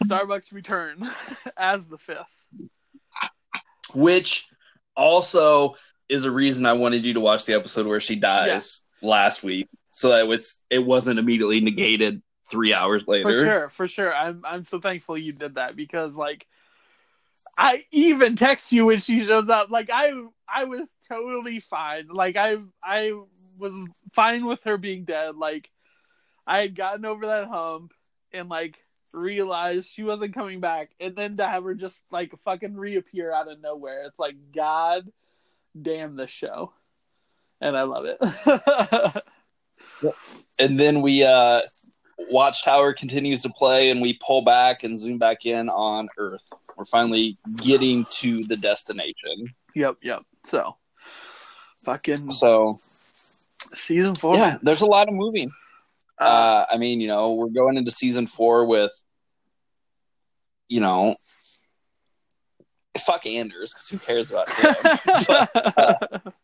[0.04, 1.08] Starbucks return
[1.56, 2.26] as the fifth.
[3.94, 4.46] Which
[4.96, 5.76] also
[6.08, 9.68] is a reason I wanted you to watch the episode where she dies last week,
[9.90, 13.22] so that it's it wasn't immediately negated three hours later.
[13.22, 14.14] For sure, for sure.
[14.14, 16.46] I'm I'm so thankful you did that because like
[17.56, 19.70] I even text you when she shows up.
[19.70, 20.12] Like I
[20.52, 22.06] I was totally fine.
[22.06, 23.12] Like I I
[23.58, 23.72] was
[24.14, 25.36] fine with her being dead.
[25.36, 25.70] Like
[26.46, 27.92] I had gotten over that hump
[28.32, 28.76] and like
[29.12, 33.50] realized she wasn't coming back and then to have her just like fucking reappear out
[33.50, 34.02] of nowhere.
[34.02, 35.10] It's like god
[35.80, 36.72] damn this show.
[37.60, 39.22] And I love it.
[40.58, 41.62] and then we uh
[42.30, 46.86] watchtower continues to play and we pull back and zoom back in on earth we're
[46.86, 50.22] finally getting to the destination yep, yep.
[50.44, 50.76] So
[51.84, 52.76] fucking so
[53.74, 54.36] season four.
[54.36, 55.50] yeah there's a lot of moving
[56.20, 58.92] Uh, uh i mean you know we're going into season four with
[60.68, 61.14] you know
[62.98, 64.74] fuck anders because who cares about him
[65.26, 66.22] But,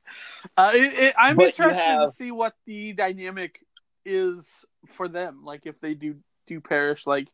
[0.57, 3.61] uh, it, it, I'm interested to see what the dynamic
[4.05, 4.51] is
[4.89, 5.45] for them.
[5.45, 6.17] Like if they do
[6.47, 7.29] do perish, like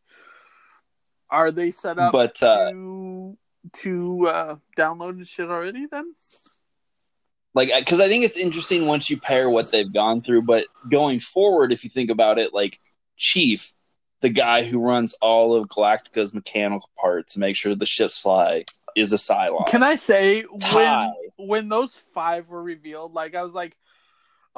[1.29, 3.37] are they set up but uh to
[3.73, 5.85] to uh, download and shit already?
[5.87, 6.13] Then
[7.53, 10.43] like because I think it's interesting once you pair what they've gone through.
[10.43, 12.77] But going forward, if you think about it, like
[13.17, 13.73] Chief,
[14.21, 18.65] the guy who runs all of Galactica's mechanical parts to make sure the ships fly,
[18.95, 19.67] is a Cylon.
[19.67, 21.09] can I say Tigh.
[21.37, 23.75] when when those five were revealed, like I was like.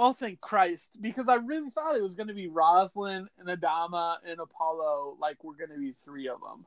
[0.02, 0.90] Oh, thank Christ!
[1.00, 5.18] Because I really thought it was going to be Roslin and Adama and Apollo.
[5.20, 6.66] Like we're going to be three of them.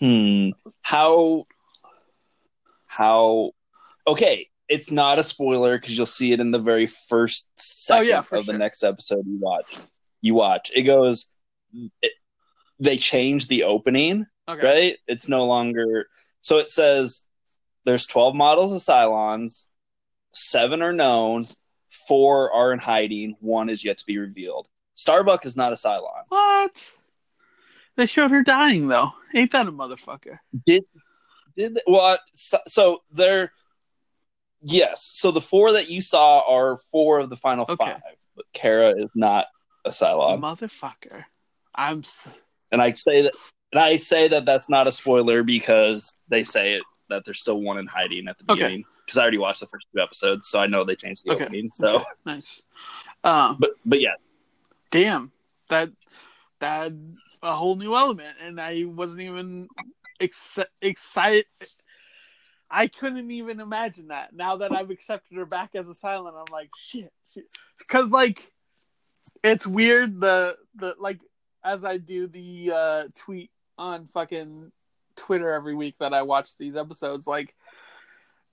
[0.00, 0.70] Hmm.
[0.80, 1.46] How?
[2.86, 3.52] How?
[4.06, 8.08] Okay, it's not a spoiler because you'll see it in the very first second Oh,
[8.08, 9.76] yeah, of the next episode you watch.
[10.22, 10.72] You watch.
[10.74, 11.30] It goes.
[12.02, 12.12] It,
[12.80, 14.26] they change the opening.
[14.48, 14.66] Okay.
[14.66, 14.96] right?
[15.06, 16.06] It's no longer
[16.40, 17.26] so it says
[17.84, 19.66] there's 12 models of Cylons,
[20.38, 21.46] seven are known,
[22.06, 24.68] four are in hiding, one is yet to be revealed.
[24.94, 26.22] Starbuck is not a Cylon.
[26.28, 26.72] What?
[27.96, 29.12] They showed her dying though.
[29.34, 30.38] Ain't that a motherfucker?
[30.66, 30.84] Did
[31.56, 32.18] did they, well?
[32.32, 33.52] So, so they're
[34.60, 35.10] yes.
[35.14, 37.76] So the four that you saw are four of the final Okay.
[37.76, 38.00] five,
[38.36, 39.46] but Kara is not
[39.84, 40.40] a Cylon.
[40.40, 41.24] motherfucker.
[41.74, 42.04] I'm.
[42.70, 43.32] And I say that,
[43.72, 47.60] and I say that that's not a spoiler because they say it that there's still
[47.60, 48.54] one in hiding at the Okay.
[48.54, 48.84] beginning.
[49.04, 51.44] Because I already watched the first two episodes, so I know they changed the Okay.
[51.44, 51.70] opening.
[51.70, 52.62] So, nice.
[53.24, 54.14] Um, but but yeah,
[54.90, 55.32] damn
[55.68, 55.90] that
[56.60, 56.92] that
[57.42, 59.68] a whole new element, and I wasn't even
[60.20, 61.46] ex- excited.
[62.70, 64.34] I couldn't even imagine that.
[64.34, 67.12] Now that I've accepted her back as a Cylon, I'm like shit,
[67.78, 68.52] because like
[69.42, 71.20] it's weird the the like
[71.64, 74.70] as I do the uh, tweet on fucking
[75.18, 77.54] Twitter every week that I watch these episodes, like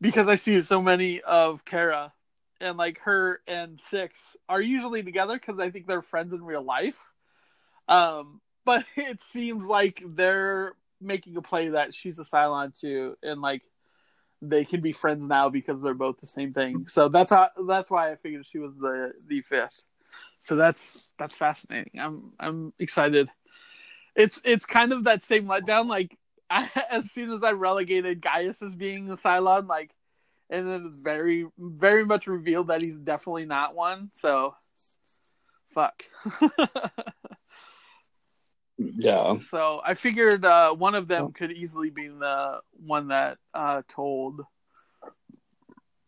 [0.01, 2.11] because I see so many of Kara
[2.59, 6.63] and like her and Six are usually together because I think they're friends in real
[6.63, 6.95] life.
[7.87, 13.41] Um, but it seems like they're making a play that she's a Cylon too, and
[13.41, 13.61] like
[14.41, 16.87] they can be friends now because they're both the same thing.
[16.87, 19.81] So that's how that's why I figured she was the the fifth.
[20.39, 21.99] So that's that's fascinating.
[21.99, 23.29] I'm I'm excited.
[24.15, 25.87] It's it's kind of that same letdown.
[25.87, 26.17] Like
[26.49, 29.91] I, as soon as I relegated Gaius as being a Cylon, like,
[30.49, 34.09] and then it's very very much revealed that he's definitely not one.
[34.13, 34.55] So,
[35.73, 36.03] fuck.
[38.77, 39.39] Yeah.
[39.39, 44.41] So I figured uh, one of them could easily be the one that uh, told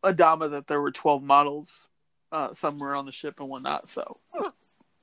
[0.03, 1.85] Adama that there were 12 models
[2.31, 3.87] uh, somewhere on the ship and whatnot.
[3.87, 4.03] So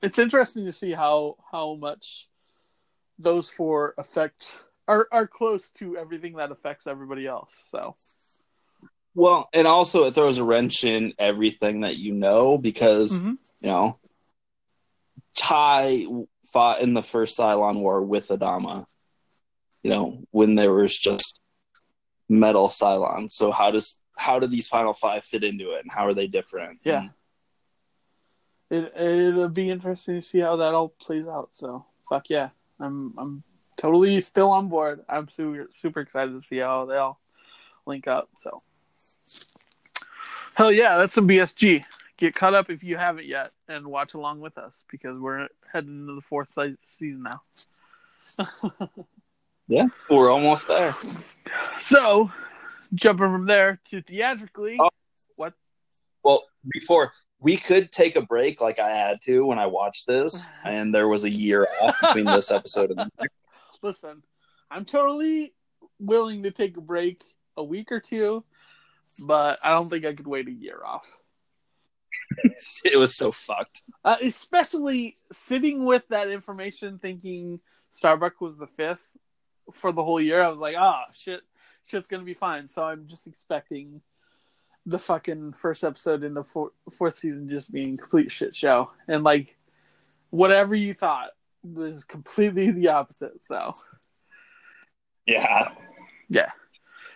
[0.02, 2.28] it's interesting to see how how much
[3.18, 4.54] those four affect
[4.86, 7.54] are are close to everything that affects everybody else.
[7.66, 7.96] So
[9.14, 13.38] Well, and also it throws a wrench in everything that you know because Mhm.
[13.60, 13.98] you know
[15.36, 16.06] Tigh
[16.52, 18.86] fought in the first Cylon War with Adama.
[19.82, 21.40] You know when there was just
[22.28, 23.30] metal Cylons.
[23.30, 26.26] So how does how do these final five fit into it, and how are they
[26.26, 26.80] different?
[26.84, 27.08] Yeah.
[28.70, 31.50] it it'll be interesting to see how that all plays out.
[31.52, 33.44] So fuck yeah, I'm I'm
[33.84, 35.04] totally still on board.
[35.10, 37.20] I'm super super excited to see how they all
[37.84, 38.30] link up.
[38.38, 38.62] So
[40.54, 41.84] hell yeah, that's some BSG.
[42.16, 46.00] Get caught up if you haven't yet, and watch along with us because we're heading
[46.00, 48.46] into the fourth se- season now.
[49.68, 50.96] yeah, we're almost there.
[51.80, 52.32] So
[52.94, 54.88] jumping from there to theatrically, Oh.
[55.36, 55.52] what?
[56.22, 60.48] Well, before we could take a break, like I had to when I watched this,
[60.48, 60.68] uh-huh.
[60.70, 63.44] and there was a year off between this episode and the next.
[63.84, 64.22] Listen,
[64.70, 65.52] I'm totally
[66.00, 67.22] willing to take a break
[67.58, 68.42] a week or two,
[69.26, 71.06] but I don't think I could wait a year off.
[72.84, 73.82] It was so fucked.
[74.02, 77.60] Uh, especially sitting with that information, thinking
[77.92, 79.06] Starbuck was the fifth
[79.74, 80.42] for the whole year.
[80.42, 81.42] I was like, ah, shit,
[81.86, 82.66] shit's gonna be fine.
[82.66, 84.00] So I'm just expecting
[84.86, 89.22] the fucking first episode in the four- fourth season just being complete shit show, and
[89.22, 89.56] like
[90.30, 91.30] whatever you thought
[91.64, 93.44] was completely the opposite.
[93.44, 93.72] So
[95.26, 95.70] Yeah.
[96.28, 96.50] yeah.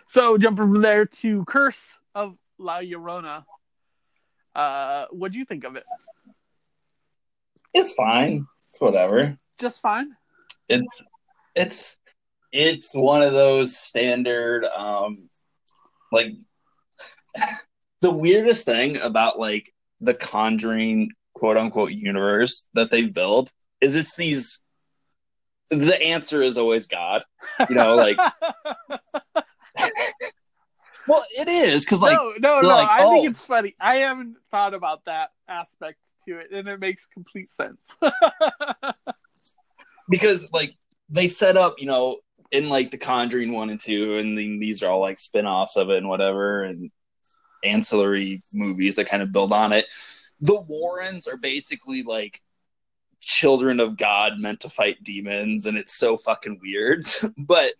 [0.07, 1.81] So jumping from there to Curse
[2.15, 3.45] of La Llorona.
[4.55, 5.83] Uh, what do you think of it?
[7.73, 8.47] It's fine.
[8.69, 9.37] It's whatever.
[9.59, 10.15] Just fine.
[10.67, 11.01] It's
[11.55, 11.97] it's
[12.51, 15.29] it's one of those standard um
[16.11, 16.33] like
[18.01, 19.69] the weirdest thing about like
[20.01, 24.61] the conjuring quote unquote universe that they've built is it's these
[25.69, 27.23] the answer is always God.
[27.69, 28.17] You know, like
[31.07, 32.67] well it is because like no, no, no.
[32.67, 33.29] like, I think oh.
[33.29, 33.75] it's funny.
[33.79, 37.79] I haven't thought about that aspect to it, and it makes complete sense.
[40.09, 40.75] because like
[41.09, 42.17] they set up, you know,
[42.51, 45.89] in like the Conjuring one and two, and then these are all like spin-offs of
[45.89, 46.91] it and whatever, and
[47.63, 49.85] ancillary movies that kind of build on it.
[50.41, 52.39] The Warrens are basically like
[53.21, 57.03] children of God meant to fight demons, and it's so fucking weird.
[57.37, 57.73] but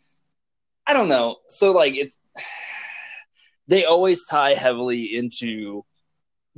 [0.88, 1.38] I don't know.
[1.48, 2.18] So like it's
[3.68, 5.86] they always tie heavily into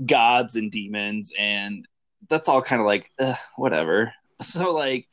[0.06, 1.88] gods and demons, and
[2.30, 3.10] that's all kind of like
[3.56, 4.14] whatever.
[4.42, 5.06] So like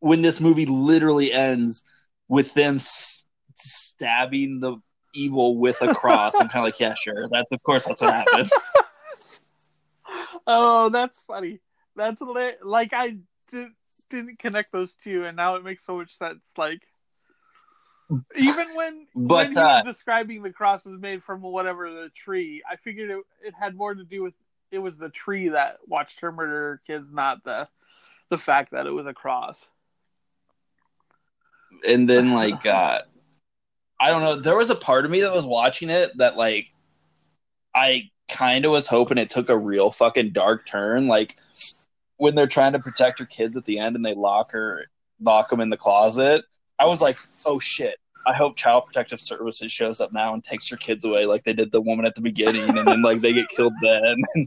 [0.00, 1.84] when this movie literally ends
[2.26, 3.22] with them s-
[3.54, 4.78] stabbing the
[5.14, 7.28] evil with a cross, I'm kind of like, yeah, sure.
[7.30, 8.50] That's of course that's what happened.
[10.48, 11.60] oh, that's funny.
[11.96, 12.58] That's hilarious.
[12.62, 13.16] like I
[13.50, 13.68] did,
[14.10, 16.42] didn't connect those two, and now it makes so much sense.
[16.56, 16.82] Like
[18.36, 22.10] even when But, when he uh, was describing the cross was made from whatever the
[22.14, 24.34] tree, I figured it, it had more to do with
[24.70, 27.68] it was the tree that watched her murder kids, not the
[28.28, 29.58] the fact that it was a cross.
[31.86, 33.00] and then like uh
[33.98, 36.72] I don't know, there was a part of me that was watching it that like
[37.74, 41.34] I kind of was hoping it took a real fucking dark turn like
[42.18, 44.86] when they're trying to protect her kids at the end and they lock her
[45.20, 46.44] lock them in the closet.
[46.78, 47.96] I was like, "Oh shit.
[48.26, 51.52] I hope Child Protective Services shows up now and takes her kids away like they
[51.52, 54.16] did the woman at the beginning and then like they get killed then."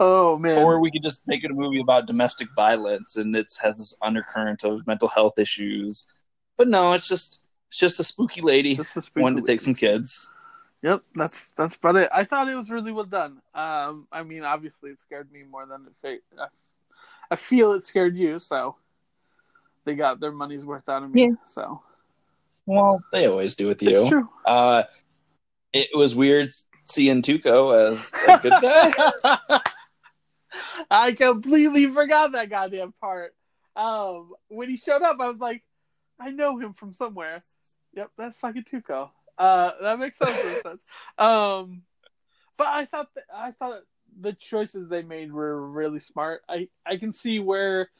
[0.00, 0.58] Oh man.
[0.58, 3.96] or we could just make it a movie about domestic violence and it has this
[4.02, 6.12] undercurrent of mental health issues.
[6.56, 10.32] But no, it's just it's just a spooky lady spooky wanting to take some kids.
[10.82, 12.10] Yep, that's that's about it.
[12.12, 13.40] I thought it was really well done.
[13.54, 15.92] Um, I mean, obviously, it scared me more than it.
[16.02, 16.46] Fa- I,
[17.32, 18.76] I feel it scared you, so
[19.86, 21.22] they got their money's worth out of me.
[21.22, 21.34] Yeah.
[21.46, 21.80] So
[22.66, 24.00] Well, they always do with you.
[24.02, 24.28] it's true.
[24.44, 24.82] Uh,
[25.72, 26.50] it was weird
[26.84, 29.60] seeing Tuco as a good guy.
[30.90, 33.34] I completely forgot that goddamn part.
[33.76, 35.62] Um, when he showed up, I was like,
[36.20, 37.40] I know him from somewhere.
[37.94, 39.08] Yep, that's fucking Tuco.
[39.38, 40.84] Uh, that makes so much sense.
[41.16, 41.80] Um,
[42.58, 43.84] but I thought that, I thought
[44.20, 46.42] the choices they made were really smart.
[46.48, 47.90] I I can see where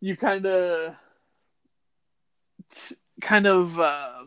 [0.00, 0.96] you kind of
[3.20, 4.24] kind of uh,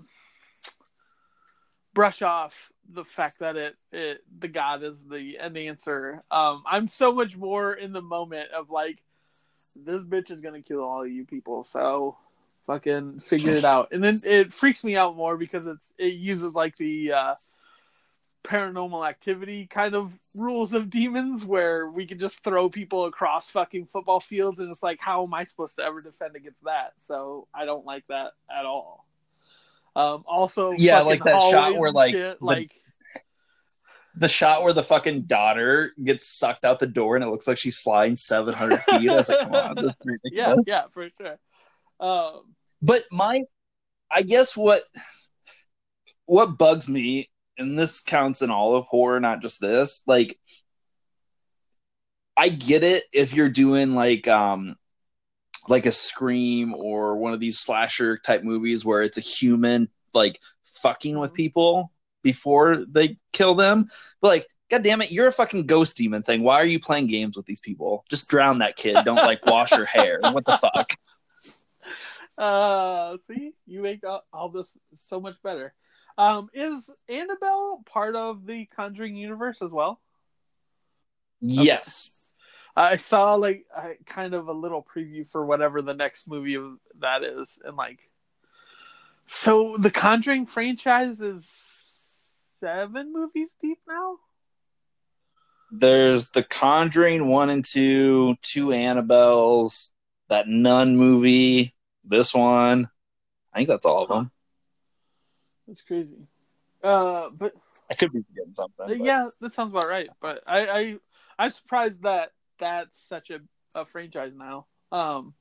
[1.93, 2.53] brush off
[2.89, 6.23] the fact that it, it the god is the an answer.
[6.31, 9.01] Um, I'm so much more in the moment of like
[9.75, 11.63] this bitch is gonna kill all you people.
[11.63, 12.17] So
[12.65, 13.89] fucking figure it out.
[13.91, 17.35] And then it freaks me out more because it's it uses like the uh,
[18.43, 23.85] paranormal activity kind of rules of demons where we can just throw people across fucking
[23.87, 26.93] football fields and it's like how am I supposed to ever defend against that?
[26.97, 29.05] So I don't like that at all.
[29.95, 32.81] Um, also, Yeah, like that shot where, like, shit, the- like
[34.15, 37.57] The shot where the fucking daughter gets sucked out the door and it looks like
[37.57, 39.09] she's flying 700 feet.
[39.09, 41.37] I was like, come on, yeah, yeah, for sure.
[41.99, 43.41] Um, But my,
[44.09, 44.83] I guess what
[46.25, 50.03] what bugs me, and this counts in all of horror, not just this.
[50.07, 50.39] Like,
[52.35, 54.75] I get it if you're doing like um
[55.67, 60.37] like a scream or one of these slasher type movies where it's a human like
[60.63, 61.35] fucking with Mhm.
[61.35, 61.91] people
[62.23, 63.87] before they kill them.
[64.21, 66.43] But like, god damn it, you're a fucking ghost demon thing.
[66.43, 68.05] Why are you playing games with these people?
[68.09, 68.97] Just drown that kid.
[69.03, 70.19] Don't like wash her hair.
[70.31, 70.93] What the fuck?
[72.37, 75.73] Uh, see, you make all, all this so much better.
[76.17, 80.01] Um, is Annabelle part of the Conjuring universe as well?
[81.39, 82.33] Yes.
[82.75, 86.77] I saw like I, kind of a little preview for whatever the next movie of
[86.99, 87.99] that is, and like,
[89.25, 91.49] so the Conjuring franchise is
[92.59, 94.17] seven movies deep now.
[95.71, 99.91] There's The Conjuring one and two, two Annabelles,
[100.29, 102.89] that Nun movie, this one.
[103.53, 104.31] I think that's all of them.
[105.67, 106.27] That's crazy.
[106.83, 107.53] Uh, but
[107.89, 108.87] I could be forgetting something.
[108.87, 110.09] but- yeah, that sounds about right.
[110.21, 110.97] But I, I
[111.39, 113.39] I'm surprised that that's such a,
[113.75, 114.65] a franchise now.
[114.91, 115.33] Um,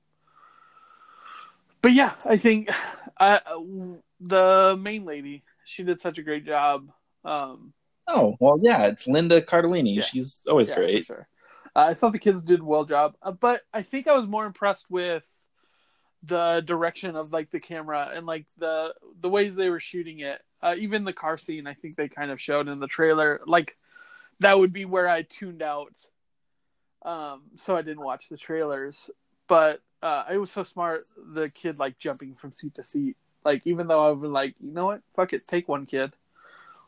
[1.83, 2.71] but yeah, I think
[3.21, 3.41] I,
[4.21, 6.91] the main lady she did such a great job.
[7.25, 7.73] Um,
[8.09, 9.97] Oh well, yeah, it's Linda Cardellini.
[9.97, 10.03] Yeah.
[10.03, 11.07] She's always yeah, great.
[11.07, 11.27] Sure.
[11.75, 14.29] Uh, I thought the kids did a well job, uh, but I think I was
[14.29, 15.25] more impressed with
[16.27, 20.43] the direction of like the camera and like the the ways they were shooting it.
[20.63, 23.41] Uh, even the car scene, I think they kind of showed in the trailer.
[23.47, 23.77] Like
[24.41, 25.95] that would be where I tuned out,
[27.03, 29.11] um, so I didn't watch the trailers.
[29.49, 31.05] But uh, it was so smart.
[31.35, 33.17] The kid like jumping from seat to seat.
[33.45, 36.13] Like even though I was like, you know what, fuck it, take one kid.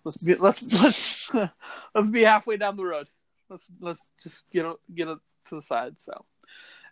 [0.05, 1.35] Let's be let's let's
[1.95, 3.07] let's be halfway down the road.
[3.49, 5.19] Let's let's just get get it
[5.49, 6.01] to the side.
[6.01, 6.25] So,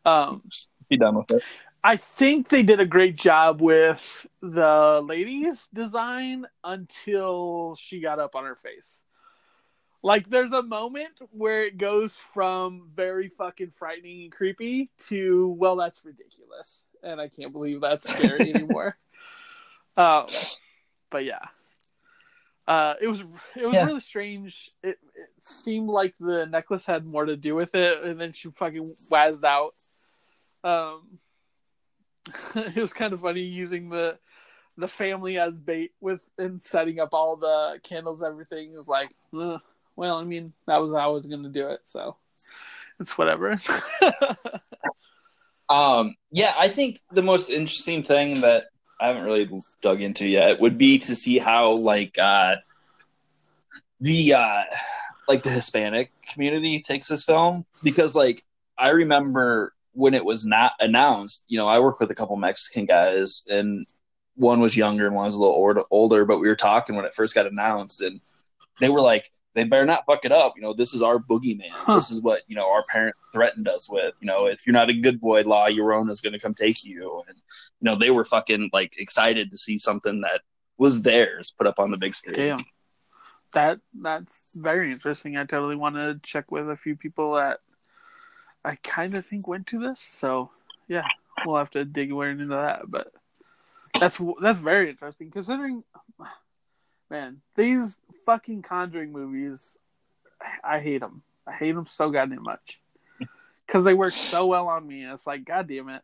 [0.05, 0.43] um,
[0.89, 1.43] be done with it.
[1.87, 8.35] I think they did a great job with the lady's design until she got up
[8.35, 9.03] on her face.
[10.03, 15.77] Like, there's a moment where it goes from very fucking frightening and creepy to, well,
[15.77, 16.83] that's ridiculous.
[17.05, 18.97] And I can't believe that's scary anymore.
[19.97, 20.27] Um,
[21.09, 21.45] but yeah.
[22.67, 23.21] Uh, it was
[23.55, 23.85] it was Yeah.
[23.87, 24.73] really strange.
[24.83, 28.51] It, it seemed like the necklace had more to do with it, and then she
[28.51, 29.75] fucking wazzed out.
[30.65, 31.21] Um,
[32.55, 34.19] it was kind of funny using the
[34.79, 38.23] the family as bait with and setting up all the candles.
[38.23, 39.61] Everything was like, "Ugh."
[39.97, 42.17] well, I mean, that was how I was to do it, so
[43.01, 43.57] it's whatever.
[45.69, 48.67] Um, yeah, I think the most interesting thing that
[49.01, 49.51] I haven't really
[49.83, 52.57] dug into yet would be to see how like uh,
[54.01, 54.63] the uh,
[55.29, 58.43] like the Hispanic community takes this film because like
[58.79, 61.45] I remember when it was not announced.
[61.49, 63.87] You know, I work with a couple Mexican guys, and
[64.35, 66.25] one was younger and one was a little older, older.
[66.25, 68.21] But we were talking when it first got announced, and
[68.81, 71.71] they were like, "They better not fuck it up." You know, this is our boogeyman.
[71.71, 71.97] Huh.
[71.97, 74.15] This is what you know our parents threatened us with.
[74.21, 77.23] You know, if you're not a good boy, La Llorona's going to come take you.
[77.27, 80.43] And you know, they were fucking like excited to see something that
[80.79, 82.37] was theirs put up on the big screen.
[82.37, 82.65] Damn.
[83.55, 85.37] That that's very interesting.
[85.39, 87.61] I totally want to check with a few people that
[88.67, 90.01] I kind of think went to this.
[90.01, 90.51] So
[90.89, 91.07] yeah,
[91.45, 92.83] we'll have to dig into that.
[92.91, 93.13] But
[93.99, 95.85] that's that's very interesting considering,
[97.09, 99.79] man, these fucking Conjuring movies,
[100.65, 101.23] I hate them.
[101.47, 102.81] I hate them so goddamn much
[103.67, 105.05] because they work so well on me.
[105.05, 106.03] And it's like, god damn it.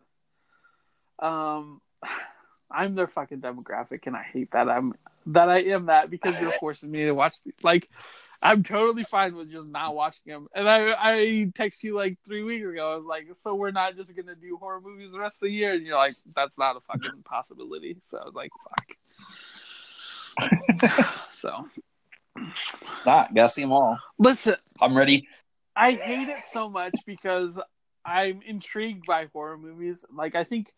[1.19, 1.81] Um,
[2.71, 4.95] I'm their fucking demographic, and I hate that I'm
[5.27, 7.43] that I am that because you're forcing me to watch.
[7.43, 7.91] The, like,
[8.43, 10.49] I'm totally fine with just not watching them.
[10.55, 12.93] And I I text you like three weeks ago.
[12.93, 15.55] I was like, so we're not just gonna do horror movies the rest of the
[15.55, 17.99] year, and you're like, that's not a fucking possibility.
[18.03, 18.97] So I was like, fuck.
[21.33, 21.69] so
[22.89, 23.33] It's not.
[23.33, 23.97] Gotta see them all.
[24.19, 25.29] listen, I'm ready.
[25.77, 27.57] I hate it so much because
[28.05, 30.05] I'm intrigued by horror movies.
[30.13, 30.73] Like I think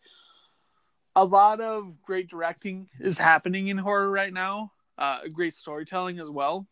[1.15, 4.71] a lot of great directing is happening in horror right now.
[4.97, 6.67] Uh, great storytelling as well.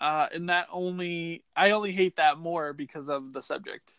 [0.00, 3.94] Uh, and that only I only hate that more because of the subject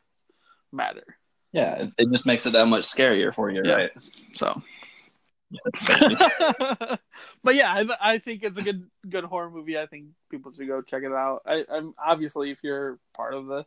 [0.72, 1.18] matter.
[1.52, 3.74] Yeah, it, just makes it that much scarier for you, Yeah.
[3.76, 3.92] right?
[4.34, 4.62] So,
[5.50, 6.98] Yeah.
[7.44, 9.80] but yeah, I, I think it's a good good horror movie.
[9.80, 11.44] I think people should go check it out.
[11.46, 13.66] I, I'm obviously if you're part of the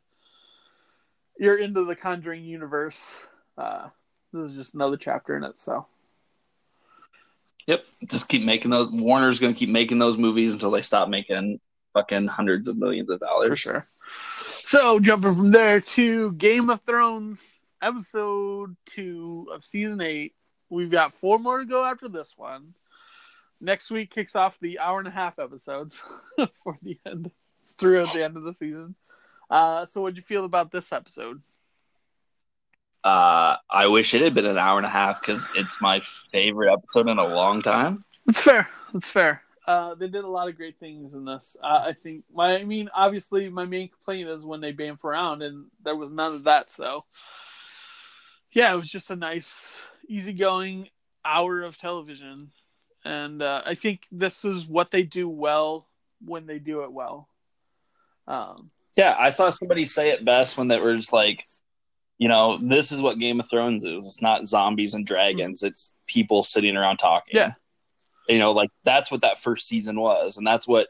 [1.38, 3.22] you're into the Conjuring universe.
[3.56, 3.88] Uh,
[4.32, 5.58] this is just another chapter in it.
[5.58, 5.86] So
[7.68, 7.82] Yep.
[8.08, 8.90] Just keep making those.
[8.90, 11.60] Warner's going to keep making those movies until they stop making
[11.93, 13.51] fucking hundreds of millions of dollars.
[13.51, 13.86] for sure.
[14.64, 20.34] So jumping from there to Game of Thrones episode two of season eight.
[20.70, 22.74] We've got four more to go after this one.
[23.61, 25.99] Next week kicks off the hour and a half episodes
[26.62, 27.30] for the end
[27.66, 28.95] through at the end of the season.
[29.51, 31.41] Uh, so what'd you feel about this episode?
[33.03, 36.72] Uh, I wish it had been an hour and a half because it's my favorite
[36.72, 38.05] episode in a long time.
[38.28, 38.68] It's fair.
[38.95, 39.43] It's fair.
[39.68, 41.54] Uh, they did a lot of great things in this.
[41.62, 42.24] Uh, I think.
[42.32, 46.10] My, I mean, obviously, my main complaint is when they bamf around, and there was
[46.10, 46.70] none of that.
[46.70, 47.04] So,
[48.50, 49.76] yeah, it was just a nice,
[50.08, 50.88] easygoing
[51.22, 52.50] hour of television,
[53.04, 55.86] and uh, I think this is what they do well
[56.24, 57.28] when they do it well.
[58.26, 61.44] Um, Yeah, I saw somebody say it best when they were just like,
[62.16, 64.06] you know, this is what Game of Thrones is.
[64.06, 65.62] It's not zombies and dragons.
[65.62, 67.36] It's people sitting around talking.
[67.36, 67.52] Yeah.
[68.28, 70.88] You know, like that's what that first season was, and that's what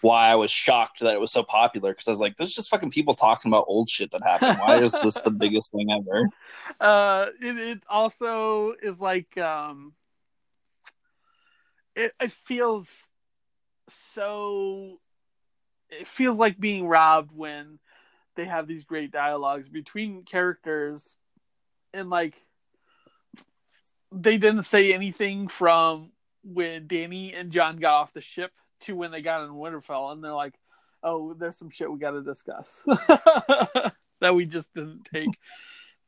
[0.00, 2.70] why I was shocked that it was so popular because I was like, there's just
[2.70, 4.58] fucking people talking about old shit that happened.
[4.58, 6.28] Why is this the biggest thing ever?
[6.80, 9.92] uh it, it also is like um
[11.94, 12.90] it, it feels
[13.88, 14.96] so
[15.90, 17.78] it feels like being robbed when
[18.34, 21.16] they have these great dialogues between characters
[21.94, 22.34] and like
[24.12, 26.10] they didn't say anything from
[26.46, 30.22] when Dany and Jon got off the ship to when they got in Winterfell and
[30.22, 30.54] they're like
[31.02, 32.82] oh there's some shit we got to discuss
[34.20, 35.28] that we just didn't take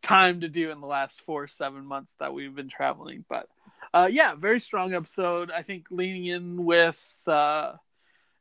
[0.02, 3.24] time to do in the last four seven months that we've been traveling.
[3.28, 3.48] But
[3.92, 5.50] uh yeah very strong episode.
[5.50, 7.74] I think leaning in with uh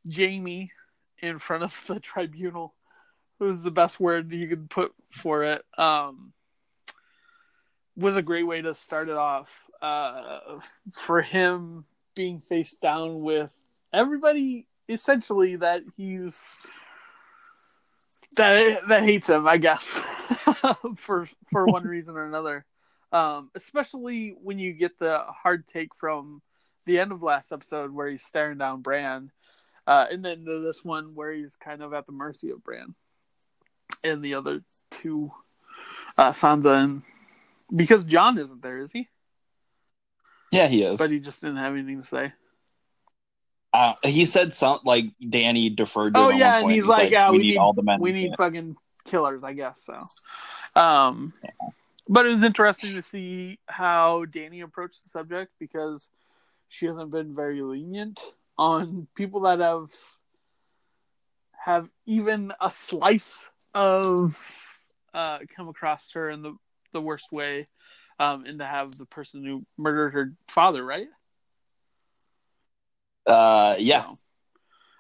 [0.10, 0.72] jaime
[1.20, 2.74] in front of the tribunal
[3.40, 5.64] was the best word you could put for it.
[5.78, 6.34] Um
[7.96, 9.50] was a great way to start it off
[9.82, 10.60] uh
[10.94, 13.56] for him being face down with
[13.94, 16.68] everybody essentially that he's
[18.36, 20.00] that that hates him, I guess,
[20.98, 22.66] for for one reason or another.
[23.12, 26.42] Um, especially when you get the hard take from
[26.86, 29.32] the end of last episode where he's staring down Bran,
[29.86, 32.96] uh, and then this one where he's kind of at the mercy of Bran
[34.04, 34.62] and the other
[34.92, 35.30] two,
[36.18, 37.02] uh, Sansa and
[37.76, 39.08] because Jon isn't there, is he?
[40.52, 40.98] Yeah, he is.
[40.98, 42.34] But he just didn't have anything to say.
[43.74, 46.76] uh, he said something like Dany deferred to Oh yeah, and point.
[46.76, 48.00] he's, like, yeah, we, need, need all the men.
[48.00, 48.76] we we need can." fucking
[49.06, 49.84] killers, I guess.
[49.84, 50.00] So,
[50.82, 51.34] um,
[52.08, 56.10] but it was interesting to see how Dany approached the subject because
[56.70, 58.20] she hasn't been very lenient
[58.58, 59.90] on people that have
[61.60, 64.38] have even a slice of
[65.14, 66.56] uh, come across her in the
[66.94, 67.68] the worst way,
[68.20, 71.08] um, and to have the person who murdered her father, right?
[73.26, 74.06] Uh, yeah,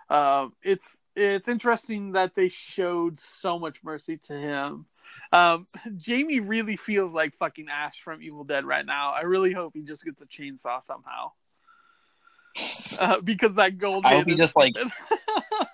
[0.09, 4.85] So, um, it's it's interesting that they showed so much mercy to him.
[5.31, 5.65] Um,
[6.05, 9.13] Jaime really feels like fucking Ash from Evil Dead right now.
[9.13, 11.31] I really hope he just gets a chainsaw somehow
[13.01, 14.05] uh, because that gold.
[14.05, 14.75] I hope he just, like.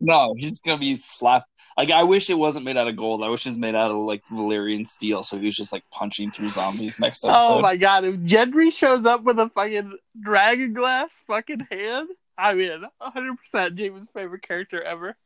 [0.00, 1.48] no, he's gonna be slapped.
[1.76, 3.24] Like, I wish it wasn't made out of gold.
[3.24, 5.82] I wish it was made out of like Valyrian steel, so he was just like
[5.90, 7.56] punching through zombies next episode.
[7.56, 8.04] oh my god!
[8.04, 12.82] If Gendry shows up with a fucking dragon glass fucking hand, I'm in.
[12.98, 15.16] 100 percent Jaime's favorite character ever.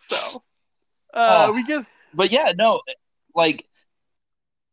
[0.00, 0.42] So,
[1.12, 1.52] uh, Oh.
[1.52, 1.84] we get
[2.14, 2.80] But yeah, no,
[3.34, 3.62] like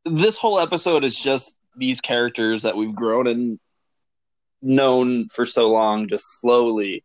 [0.06, 3.60] this whole episode is just these characters that we've grown and
[4.62, 7.04] known for so long, just slowly,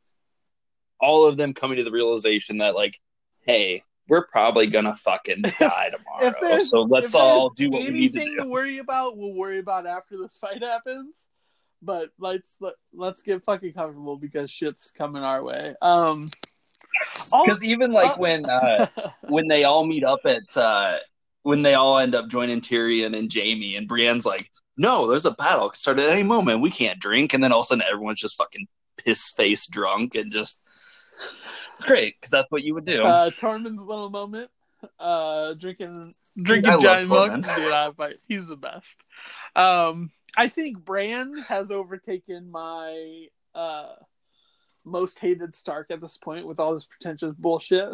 [1.03, 2.99] all of them coming to the realization that, like,
[3.43, 6.59] hey, we're probably gonna fucking die tomorrow.
[6.59, 8.49] so let's all do what we need to anything do.
[8.49, 11.15] worry about, we'll worry about after this fight happens.
[11.85, 15.75] But let's let, let's get fucking comfortable because shit's coming our way.
[15.83, 16.31] Um,
[17.31, 18.87] Because even like uh, when uh,
[19.23, 20.99] when they all meet up at uh,
[21.43, 25.33] when they all end up joining Tyrion and Jaime, and Brienne's like, "No, there's a
[25.33, 26.61] battle could start at any moment.
[26.61, 30.15] We can't drink." And then all of a sudden, everyone's just fucking piss face drunk
[30.15, 30.61] and just
[31.83, 33.03] it's great because that's what you would do.
[33.03, 34.51] uh, Tormund's little moment,
[34.99, 37.31] uh, drinking drinking love giant milk.
[37.31, 37.57] Tormund.
[37.57, 38.97] Dude, I, he's the best.
[39.57, 43.95] Um, I think Bran has overtaken my uh
[44.85, 47.91] most hated Stark at this point with all this pretentious bullshit.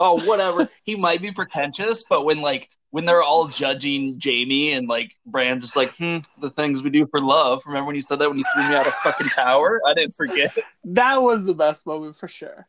[0.00, 0.68] Oh, whatever.
[0.84, 5.62] he might be pretentious, but when like when they're all judging Jaime and like Bran's
[5.64, 7.62] just like, hmm, the things we do for love.
[7.66, 9.80] Remember when you said that when you threw me out of fucking tower?
[9.86, 10.56] I didn't forget.
[10.84, 12.66] That was the best moment for sure.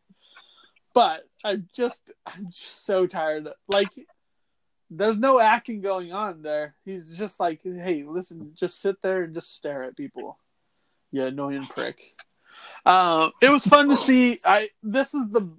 [0.94, 3.48] But I'm just I'm just so tired.
[3.72, 3.92] Like
[4.90, 6.76] there's no acting going on there.
[6.84, 10.38] He's just like, hey, listen, just sit there and just stare at people.
[11.12, 12.16] You annoying prick.
[12.86, 14.40] Um, it was fun to see.
[14.44, 15.50] I this is the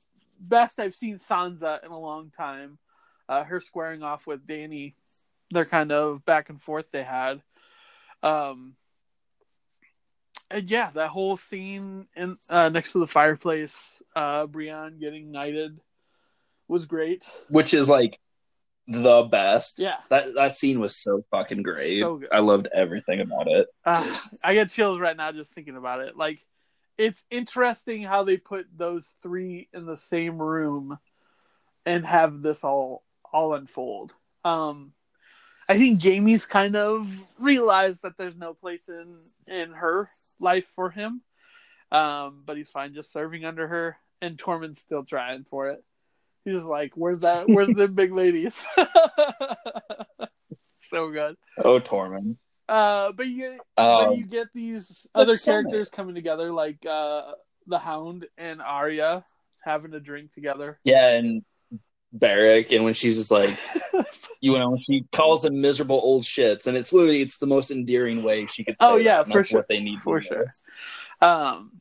[0.41, 2.78] best I've seen Sansa in a long time.
[3.28, 4.95] Uh, her squaring off with Dany,
[5.53, 7.41] their kind of back and forth they had.
[8.22, 8.74] Um,
[10.51, 13.76] and yeah, that whole scene in uh, next to the fireplace,
[14.16, 15.78] uh, Brienne getting knighted
[16.66, 17.24] was great.
[17.51, 18.18] Which is like
[18.88, 19.78] the best.
[19.78, 22.01] Yeah, That that scene was so fucking great.
[22.01, 22.22] So.
[22.32, 23.68] I loved everything about it.
[23.84, 26.16] uh, I get chills right now just thinking about it.
[26.16, 26.41] Like,
[27.01, 30.98] it's interesting how they put those three in the same room
[31.86, 34.12] and have this all all unfold.
[34.44, 34.92] Um,
[35.66, 39.16] I think Jaime's kind of realized that there's no place in
[39.48, 41.22] in her life for him,
[41.90, 43.96] um, but he's fine just serving under her.
[44.20, 45.82] And Tormund's still trying for it.
[46.44, 47.48] He's just like, "Where's that?
[47.48, 48.62] Where's the big ladies?"
[50.90, 51.38] so good.
[51.57, 52.36] Oh, Tormund.
[52.70, 57.32] Uh, but you but Um, you get these other so characters coming together, like uh,
[57.66, 59.24] the Hound and Arya
[59.64, 60.78] having a drink together.
[60.84, 61.44] yeah, and
[62.12, 63.58] Beric, and when she's just like,
[64.40, 68.22] you know, she calls them miserable old shits, and it's literally it's the most endearing
[68.22, 68.74] way she could.
[68.74, 69.58] Say Oh, yeah, for sure.
[69.58, 70.46] What they need for sure.
[71.20, 71.80] Um,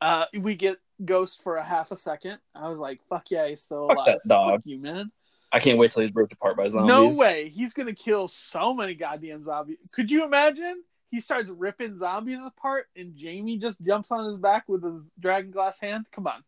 [0.00, 2.38] uh, we get Ghost for a half a second.
[2.54, 4.50] I was like, "Fuck yeah, he's still Fuck alive." that dog.
[4.52, 5.10] Fuck you, man.
[5.52, 6.88] I can't wait till he's ripped apart by zombies.
[6.88, 9.90] No way, he's gonna kill so many goddamn zombies.
[9.94, 10.82] Could you imagine?
[11.10, 15.50] He starts ripping zombies apart, and Jaime just jumps on his back with his dragon
[15.50, 16.06] glass hand.
[16.10, 16.42] Come on,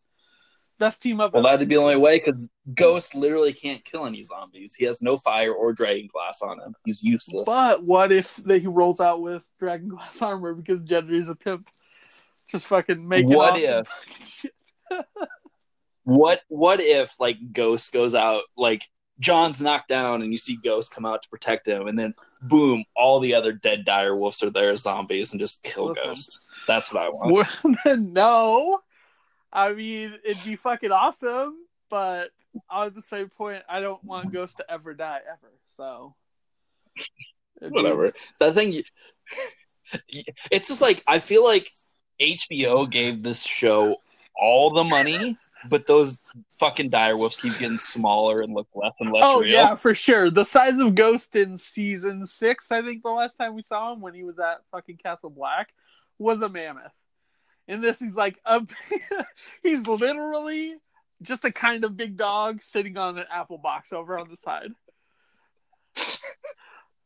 [0.79, 1.33] best team up.
[1.33, 1.57] Well, ever.
[1.57, 4.75] that'd be the only way because Ghost literally can't kill any zombies.
[4.75, 6.75] He has no fire or dragon glass on him.
[6.85, 7.45] He's useless.
[7.45, 11.69] But what if that he rolls out with dragon glass armor because Gendry's a pimp?
[12.47, 13.85] Just fucking making What awesome
[14.91, 15.05] if?
[16.09, 16.19] fucking shit.
[16.19, 18.83] What what if like Ghost goes out like
[19.19, 22.83] Jon's knocked down and you see Ghost come out to protect him and then boom,
[22.95, 26.07] all the other dead dire wolves are there as zombies and just kill Listen.
[26.09, 26.47] Ghost.
[26.67, 27.59] That's what I want.
[28.13, 28.79] No,
[29.51, 31.55] I mean it'd be fucking awesome,
[31.89, 32.29] but
[32.73, 35.51] at the same point, I don't want Ghost to ever die ever.
[35.65, 36.15] So
[37.61, 38.13] it'd be- Whatever.
[38.39, 38.73] That thing
[40.51, 41.67] it's just like I feel like
[42.21, 43.97] HBO gave this show
[44.39, 45.37] all the money,
[45.67, 46.17] but those
[46.59, 49.51] fucking dire wolves keep getting smaller and look less and less Oh real.
[49.51, 50.29] yeah, for sure.
[50.29, 54.01] The size of Ghost in season six, I think the last time we saw him
[54.01, 55.73] when he was at fucking Castle Black,
[56.17, 56.93] was a mammoth.
[57.67, 58.65] In this, he's like a,
[59.63, 60.75] he's literally
[61.21, 64.71] just a kind of big dog sitting on an apple box over on the side.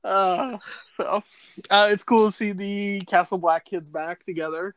[0.04, 0.58] Uh,
[0.90, 1.24] so
[1.70, 4.76] uh, it's cool to see the Castle Black kids back together.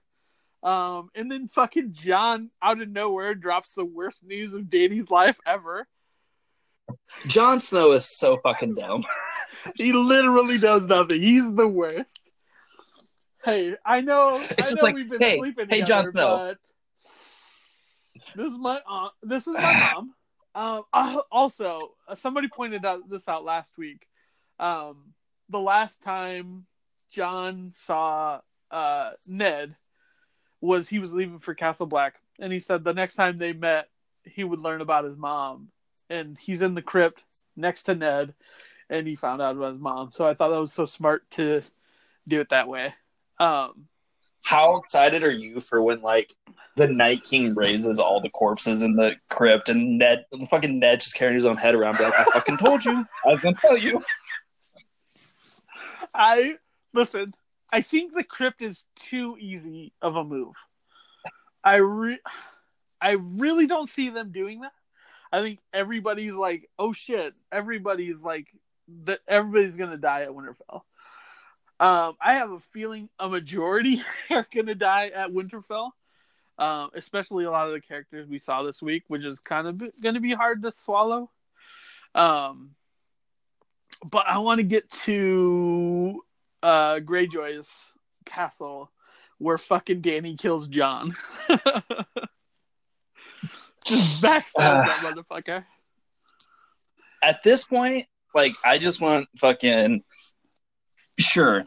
[0.63, 5.39] Um, and then fucking Jon out of nowhere drops the worst news of Dany's life
[5.47, 5.87] ever.
[7.27, 9.05] Jon Snow is so fucking dumb.
[9.75, 11.23] He literally does nothing.
[11.23, 12.21] He's the worst.
[13.45, 14.41] Hey, I know.
[14.59, 16.37] I know like, we've been hey, sleeping hey, together, Jon Snow.
[16.37, 16.59] but
[18.35, 19.13] this is my aunt.
[19.23, 20.15] This is my mom.
[20.55, 24.07] Um, uh, also, uh, somebody pointed out this out last week.
[24.59, 25.15] Um,
[25.49, 26.67] the last time
[27.11, 28.41] Jon saw
[28.71, 29.75] uh, Ned
[30.67, 33.89] was he was leaving for Castle Black, and he said the next time they met,
[34.25, 35.69] he would learn about his mom.
[36.09, 37.23] And he's in the crypt
[37.57, 38.35] next to Ned,
[38.89, 40.12] and he found out about his mom.
[40.12, 41.61] So I thought that was so smart to
[42.29, 42.95] do it that way.
[43.41, 43.87] Um,
[44.45, 46.33] How excited are you for when like
[46.77, 51.17] the Night King raises all the corpses in the crypt and Ned fucking Ned just
[51.17, 53.05] carrying his own head around like, I fucking told you.
[53.25, 54.03] I was gonna tell you.
[56.14, 56.57] I
[56.93, 57.33] listen.
[57.73, 60.55] I think the crypt is too easy of a move.
[61.64, 62.21] I re-
[63.01, 64.73] I really don't see them doing that.
[65.33, 68.47] I think everybody's like, oh shit, everybody's like
[69.05, 69.21] that.
[69.27, 70.83] Everybody's gonna die at Winterfell.
[71.79, 75.91] Um, I have a feeling a majority are gonna die at Winterfell.
[76.59, 79.79] Um, especially a lot of the characters we saw this week, which is kind of
[80.01, 81.31] going to be hard to swallow.
[82.14, 82.71] Um,
[84.03, 86.25] but I want to get to
[86.67, 87.71] uh Greyjoy's
[88.25, 88.91] castle
[89.39, 91.17] where fucking Dany kills Jon.
[93.87, 95.64] Just backstabs that motherfucker.
[97.23, 100.03] At this point, like I just want fucking
[101.21, 101.64] sure.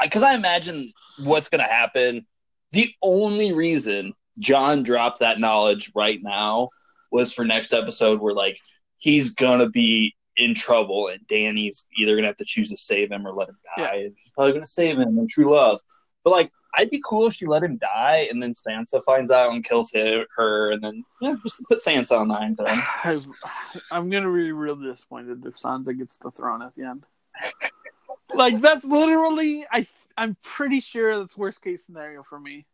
[0.00, 2.26] Because I imagine what's gonna happen.
[2.72, 6.68] The only reason Jon dropped that knowledge right now
[7.12, 8.58] was for next episode where like
[8.96, 13.26] he's gonna be in trouble and Dany's either gonna have to choose to save him
[13.26, 13.94] or let him die.
[13.96, 14.08] Yeah.
[14.16, 15.80] She's probably gonna save him in true love.
[16.24, 19.52] But like I'd be cool if she let him die and then Sansa finds out
[19.52, 22.68] and kills her, and then yeah, just put Sansa on the Iron Throne.
[22.68, 23.18] I,
[23.90, 27.04] I'm gonna be real disappointed if Sansa gets the throne at the end.
[28.34, 32.66] like that's literally, I I'm pretty sure that's worst case scenario for me.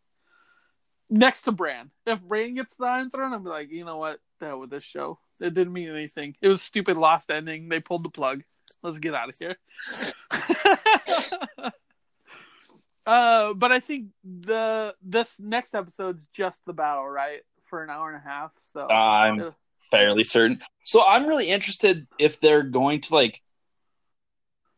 [1.09, 4.61] Next to Bran, if Bran gets the Iron Throne, I'm like, you know what, hell
[4.61, 5.19] with this show.
[5.41, 6.37] It didn't mean anything.
[6.41, 7.69] It was a stupid lost ending.
[7.69, 8.43] They pulled the plug.
[8.83, 9.57] Let's get out of here.
[13.07, 17.41] uh, but I think the this next episode's just the battle, right?
[17.69, 18.53] For an hour and a half.
[18.59, 19.49] So I'm
[19.91, 20.61] fairly certain.
[20.83, 23.41] So I'm really interested if they're going to like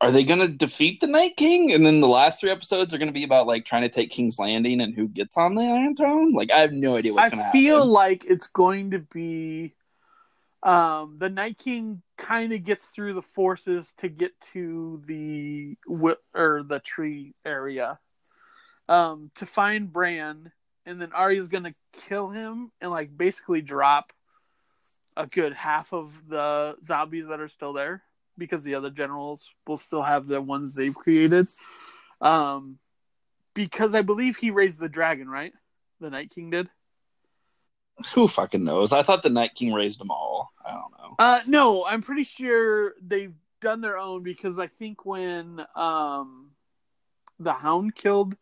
[0.01, 2.97] are they going to defeat the Night King and then the last three episodes are
[2.97, 5.63] going to be about like trying to take King's Landing and who gets on the
[5.63, 6.33] Iron Throne?
[6.33, 7.59] Like I have no idea what's going to happen.
[7.59, 9.73] I feel like it's going to be
[10.63, 16.63] um, the Night King kind of gets through the forces to get to the or
[16.63, 17.99] the tree area
[18.87, 20.51] um, to find Bran,
[20.85, 21.73] and then Arya's going to
[22.07, 24.11] kill him and like basically drop
[25.17, 28.01] a good half of the zombies that are still there
[28.39, 31.47] because the other generals will still have the ones they've created.
[32.21, 32.79] Um,
[33.53, 35.53] because I believe he raised the dragon, right?
[35.99, 36.69] The Night King did.
[38.13, 38.93] Who fucking knows?
[38.93, 40.51] I thought the Night King raised them all.
[40.65, 41.15] I don't know.
[41.19, 46.51] Uh, no, I'm pretty sure they've done their own because I think when um,
[47.39, 48.37] the Hound killed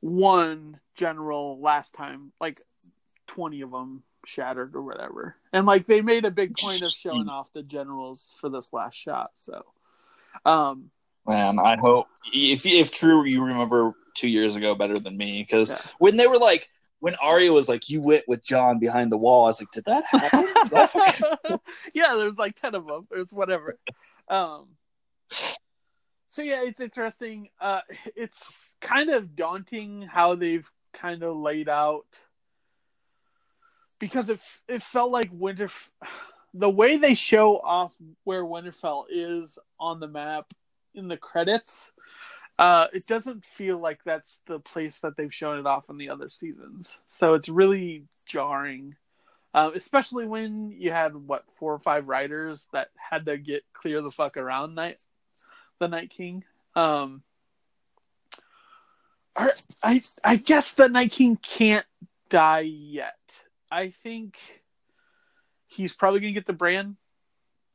[0.00, 2.58] one general last time, like
[3.28, 7.28] 20 of them shattered or whatever, and like they made a big point of showing
[7.28, 9.30] off the generals for this last shot.
[9.36, 9.64] So,
[10.44, 10.90] um,
[11.26, 15.70] Man, I hope if if true you remember 2 years ago better than me cuz
[15.70, 15.78] Yeah.
[15.98, 16.68] when they were like
[16.98, 19.84] when Arya was like you went with Jon behind the wall, I was like did
[19.86, 20.46] that happen?
[20.46, 21.60] Did that fucking-
[21.94, 23.04] yeah, there's like ten of them.
[23.10, 23.78] There's whatever.
[24.28, 24.68] Um,
[26.28, 27.48] so yeah, it's interesting.
[27.60, 27.80] Uh,
[28.16, 32.06] it's kind of daunting how they've kind of laid out
[34.02, 35.70] because it it felt like Winter.
[36.54, 37.94] The way they show off
[38.24, 40.52] where Winterfell is on the map
[40.92, 41.92] in the credits,
[42.58, 46.10] uh, it doesn't feel like that's the place that they've shown it off in the
[46.10, 46.98] other seasons.
[47.06, 48.96] So it's really jarring
[49.54, 54.00] uh, especially when you had what four or five writers that had to get clear
[54.00, 55.00] the fuck around night
[55.78, 56.44] the night king
[56.74, 57.22] um
[59.82, 61.86] i i guess the night king can't
[62.28, 63.18] die yet
[63.72, 64.36] i think
[65.66, 66.96] he's probably gonna get the brand.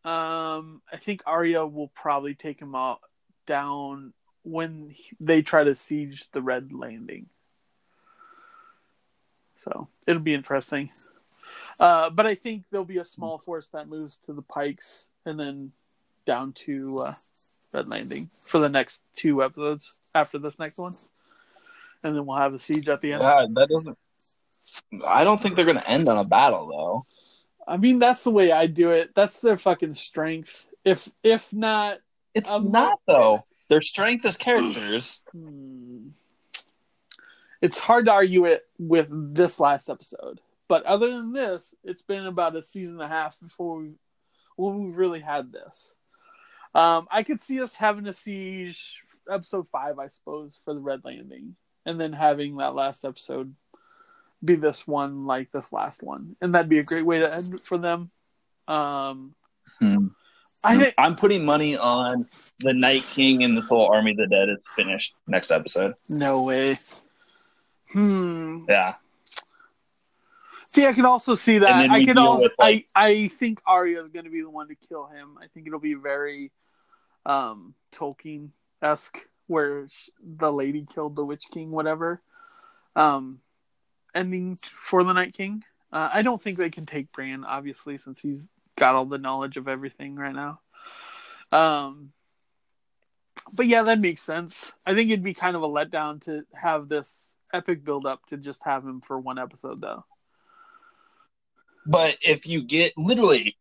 [0.05, 2.99] Um i think Arya will probably take him out
[3.47, 7.27] down when he- they try to siege the red landing.
[9.63, 10.91] So it'll be interesting.
[11.79, 15.37] Uh, but I think there'll be a small force that moves to the Pikes and
[15.37, 15.73] then
[16.25, 17.13] down to uh,
[17.73, 20.93] Red Landing for the next two episodes after this next one,
[22.03, 23.23] and then we'll have a siege at the end.
[23.23, 23.97] Yeah, that doesn't
[25.05, 27.05] I don't think they're going to end on a battle though.
[27.67, 29.13] I mean, that's the way I do it.
[29.13, 30.65] That's their fucking strength.
[30.85, 31.99] If if not,
[32.33, 33.43] It's not though.
[33.69, 35.23] Their strength as characters.
[35.31, 36.09] hmm,
[37.61, 40.39] it's hard to argue it with this last episode.
[40.69, 43.91] But other than this, it's been about a season and a half before we
[44.55, 45.95] when we really had this.
[46.73, 51.01] Um, I could see us having a siege episode five, I suppose, for the Red
[51.03, 51.55] Landing,
[51.85, 53.53] and then having that last episode
[54.43, 57.61] be this one like this last one, and that'd be a great way to end
[57.63, 58.11] for them.
[58.67, 59.33] Um,
[59.79, 60.07] Hmm.
[60.63, 62.25] I think I'm putting money on
[62.59, 65.93] the Night King and the whole Army of the Dead is finished next episode.
[66.09, 66.77] no way.
[67.91, 68.65] Hmm.
[68.67, 68.95] Yeah.
[70.67, 71.89] See, I could also see that.
[71.89, 72.43] I could also.
[72.43, 75.37] with, like- I I think Arya is going to be the one to kill him.
[75.41, 76.51] I think it'll be very
[77.25, 78.49] um Tolkien
[78.81, 79.87] esque, where
[80.21, 82.21] the lady killed the Witch King, whatever.
[82.95, 83.39] Um,
[84.17, 85.63] ending for the Night King.
[85.91, 89.57] Uh, I don't think they can take Bran, obviously, since he's got all the knowledge
[89.57, 90.59] of everything right now.
[91.51, 92.11] Um,
[93.53, 94.71] but yeah, that makes sense.
[94.85, 97.13] I think it'd be kind of a letdown to have this
[97.53, 100.03] epic build up to just have him for one episode, though.
[101.85, 103.55] But if you get literally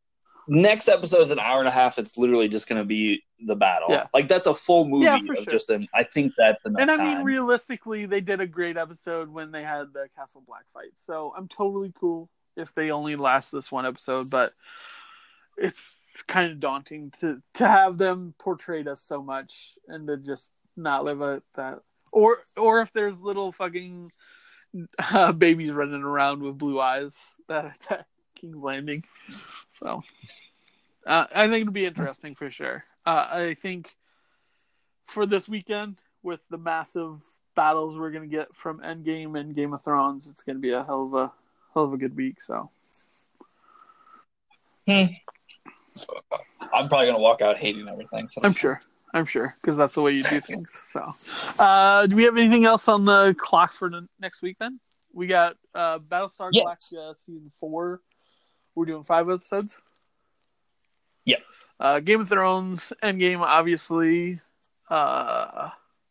[0.49, 3.57] next episode is an hour and a half, it's literally just going to be the
[3.57, 3.89] battle.
[3.91, 4.07] Yeah.
[4.15, 5.37] Like that's a full movie Yeah, of sure.
[5.47, 5.87] just an.
[5.95, 7.17] I think that's enough and I time.
[7.19, 10.93] mean, realistically, they did a great episode when they had the Castle Black fight.
[10.97, 14.53] So I'm totally cool if they only last this one episode, but
[15.57, 15.83] it's
[16.27, 21.05] kind of daunting to to have them portrayed us so much and to just not
[21.05, 21.81] live at that.
[22.13, 24.11] Or or if there's little fucking
[25.13, 27.17] uh, babies running around with blue eyes
[27.49, 29.05] that attack King's Landing.
[29.79, 30.03] So
[31.07, 32.83] uh, I think it'll be interesting for sure.
[33.05, 33.95] Uh, I think
[35.05, 37.23] for this weekend with the massive
[37.55, 41.05] battles we're gonna get from Endgame and Game of Thrones, it's gonna be a hell
[41.05, 41.33] of a
[41.75, 42.41] hell of a good week.
[42.41, 42.71] So
[44.89, 45.15] I'm
[46.89, 48.29] probably gonna walk out hating everything.
[48.31, 48.81] So I'm sure.
[49.15, 50.71] I'm sure because that's the way you do things.
[50.85, 51.11] So,
[51.59, 54.57] uh, do we have anything else on the clock for the next week?
[54.59, 54.79] Then
[55.13, 56.93] we got uh, Battlestar Yes.
[56.93, 58.01] Galactica season four.
[58.77, 59.77] We're doing five episodes.
[61.25, 61.41] Yep.
[61.81, 64.39] Uh, Game of Thrones, Endgame, obviously.
[64.89, 65.71] Uh,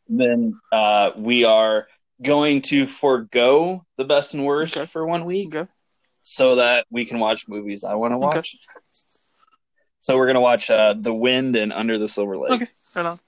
[0.09, 1.87] Then uh, we are
[2.23, 4.85] going to forego the best and worst Okay.
[4.87, 5.69] for one week okay.
[6.23, 8.37] so that we can watch movies I want to Okay.
[8.37, 8.57] watch.
[9.99, 12.51] So we're gonna watch uh, The Wind and Under the Silver Lake.
[12.51, 12.65] Okay.
[12.95, 13.19] Right on.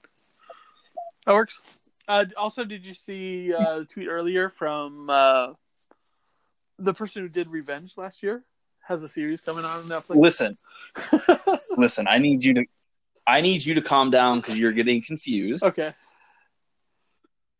[1.26, 1.78] That works.
[2.06, 5.52] Uh, also, did you see uh, a tweet earlier from uh,
[6.78, 8.44] the person who did Revenge last year?
[8.88, 10.16] Has a series coming out on Netflix.
[10.16, 10.56] Listen,
[11.76, 12.08] listen.
[12.08, 12.64] I need you to,
[13.26, 15.62] I need you to calm down because you're getting confused.
[15.62, 15.92] okay.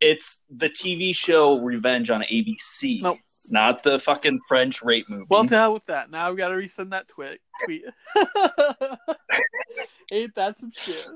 [0.01, 3.19] It's the TV show Revenge on ABC, Nope.
[3.51, 5.27] not the fucking French rape movie.
[5.29, 6.11] Well, to hell with that.
[6.11, 7.41] Now I've got to resend that tweet.
[7.65, 7.83] Tweet.
[10.13, 11.07] Ain't that some shit?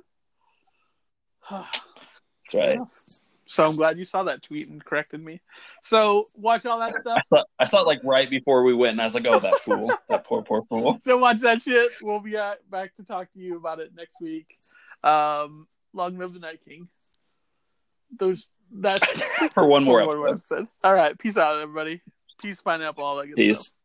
[1.50, 2.78] That's right.
[3.52, 5.40] So I'm glad you saw that tweet and corrected me.
[5.82, 7.18] So watch all that stuff.
[7.18, 9.38] I saw, I saw it like right before we went, and I was like, "Oh,
[9.40, 11.90] that fool, that poor, poor fool." So watch that shit.
[12.00, 12.36] We'll be
[12.70, 14.56] back to talk to you about it next week.
[15.04, 16.88] Um, long live the Night King.
[18.18, 19.22] Those that's
[19.54, 20.54] For one more One episode.
[20.60, 20.68] episode.
[20.84, 21.18] All right.
[21.18, 22.00] Peace out, everybody.
[22.40, 23.66] Peace, pineapple, all that good Peace.
[23.66, 23.76] stuff.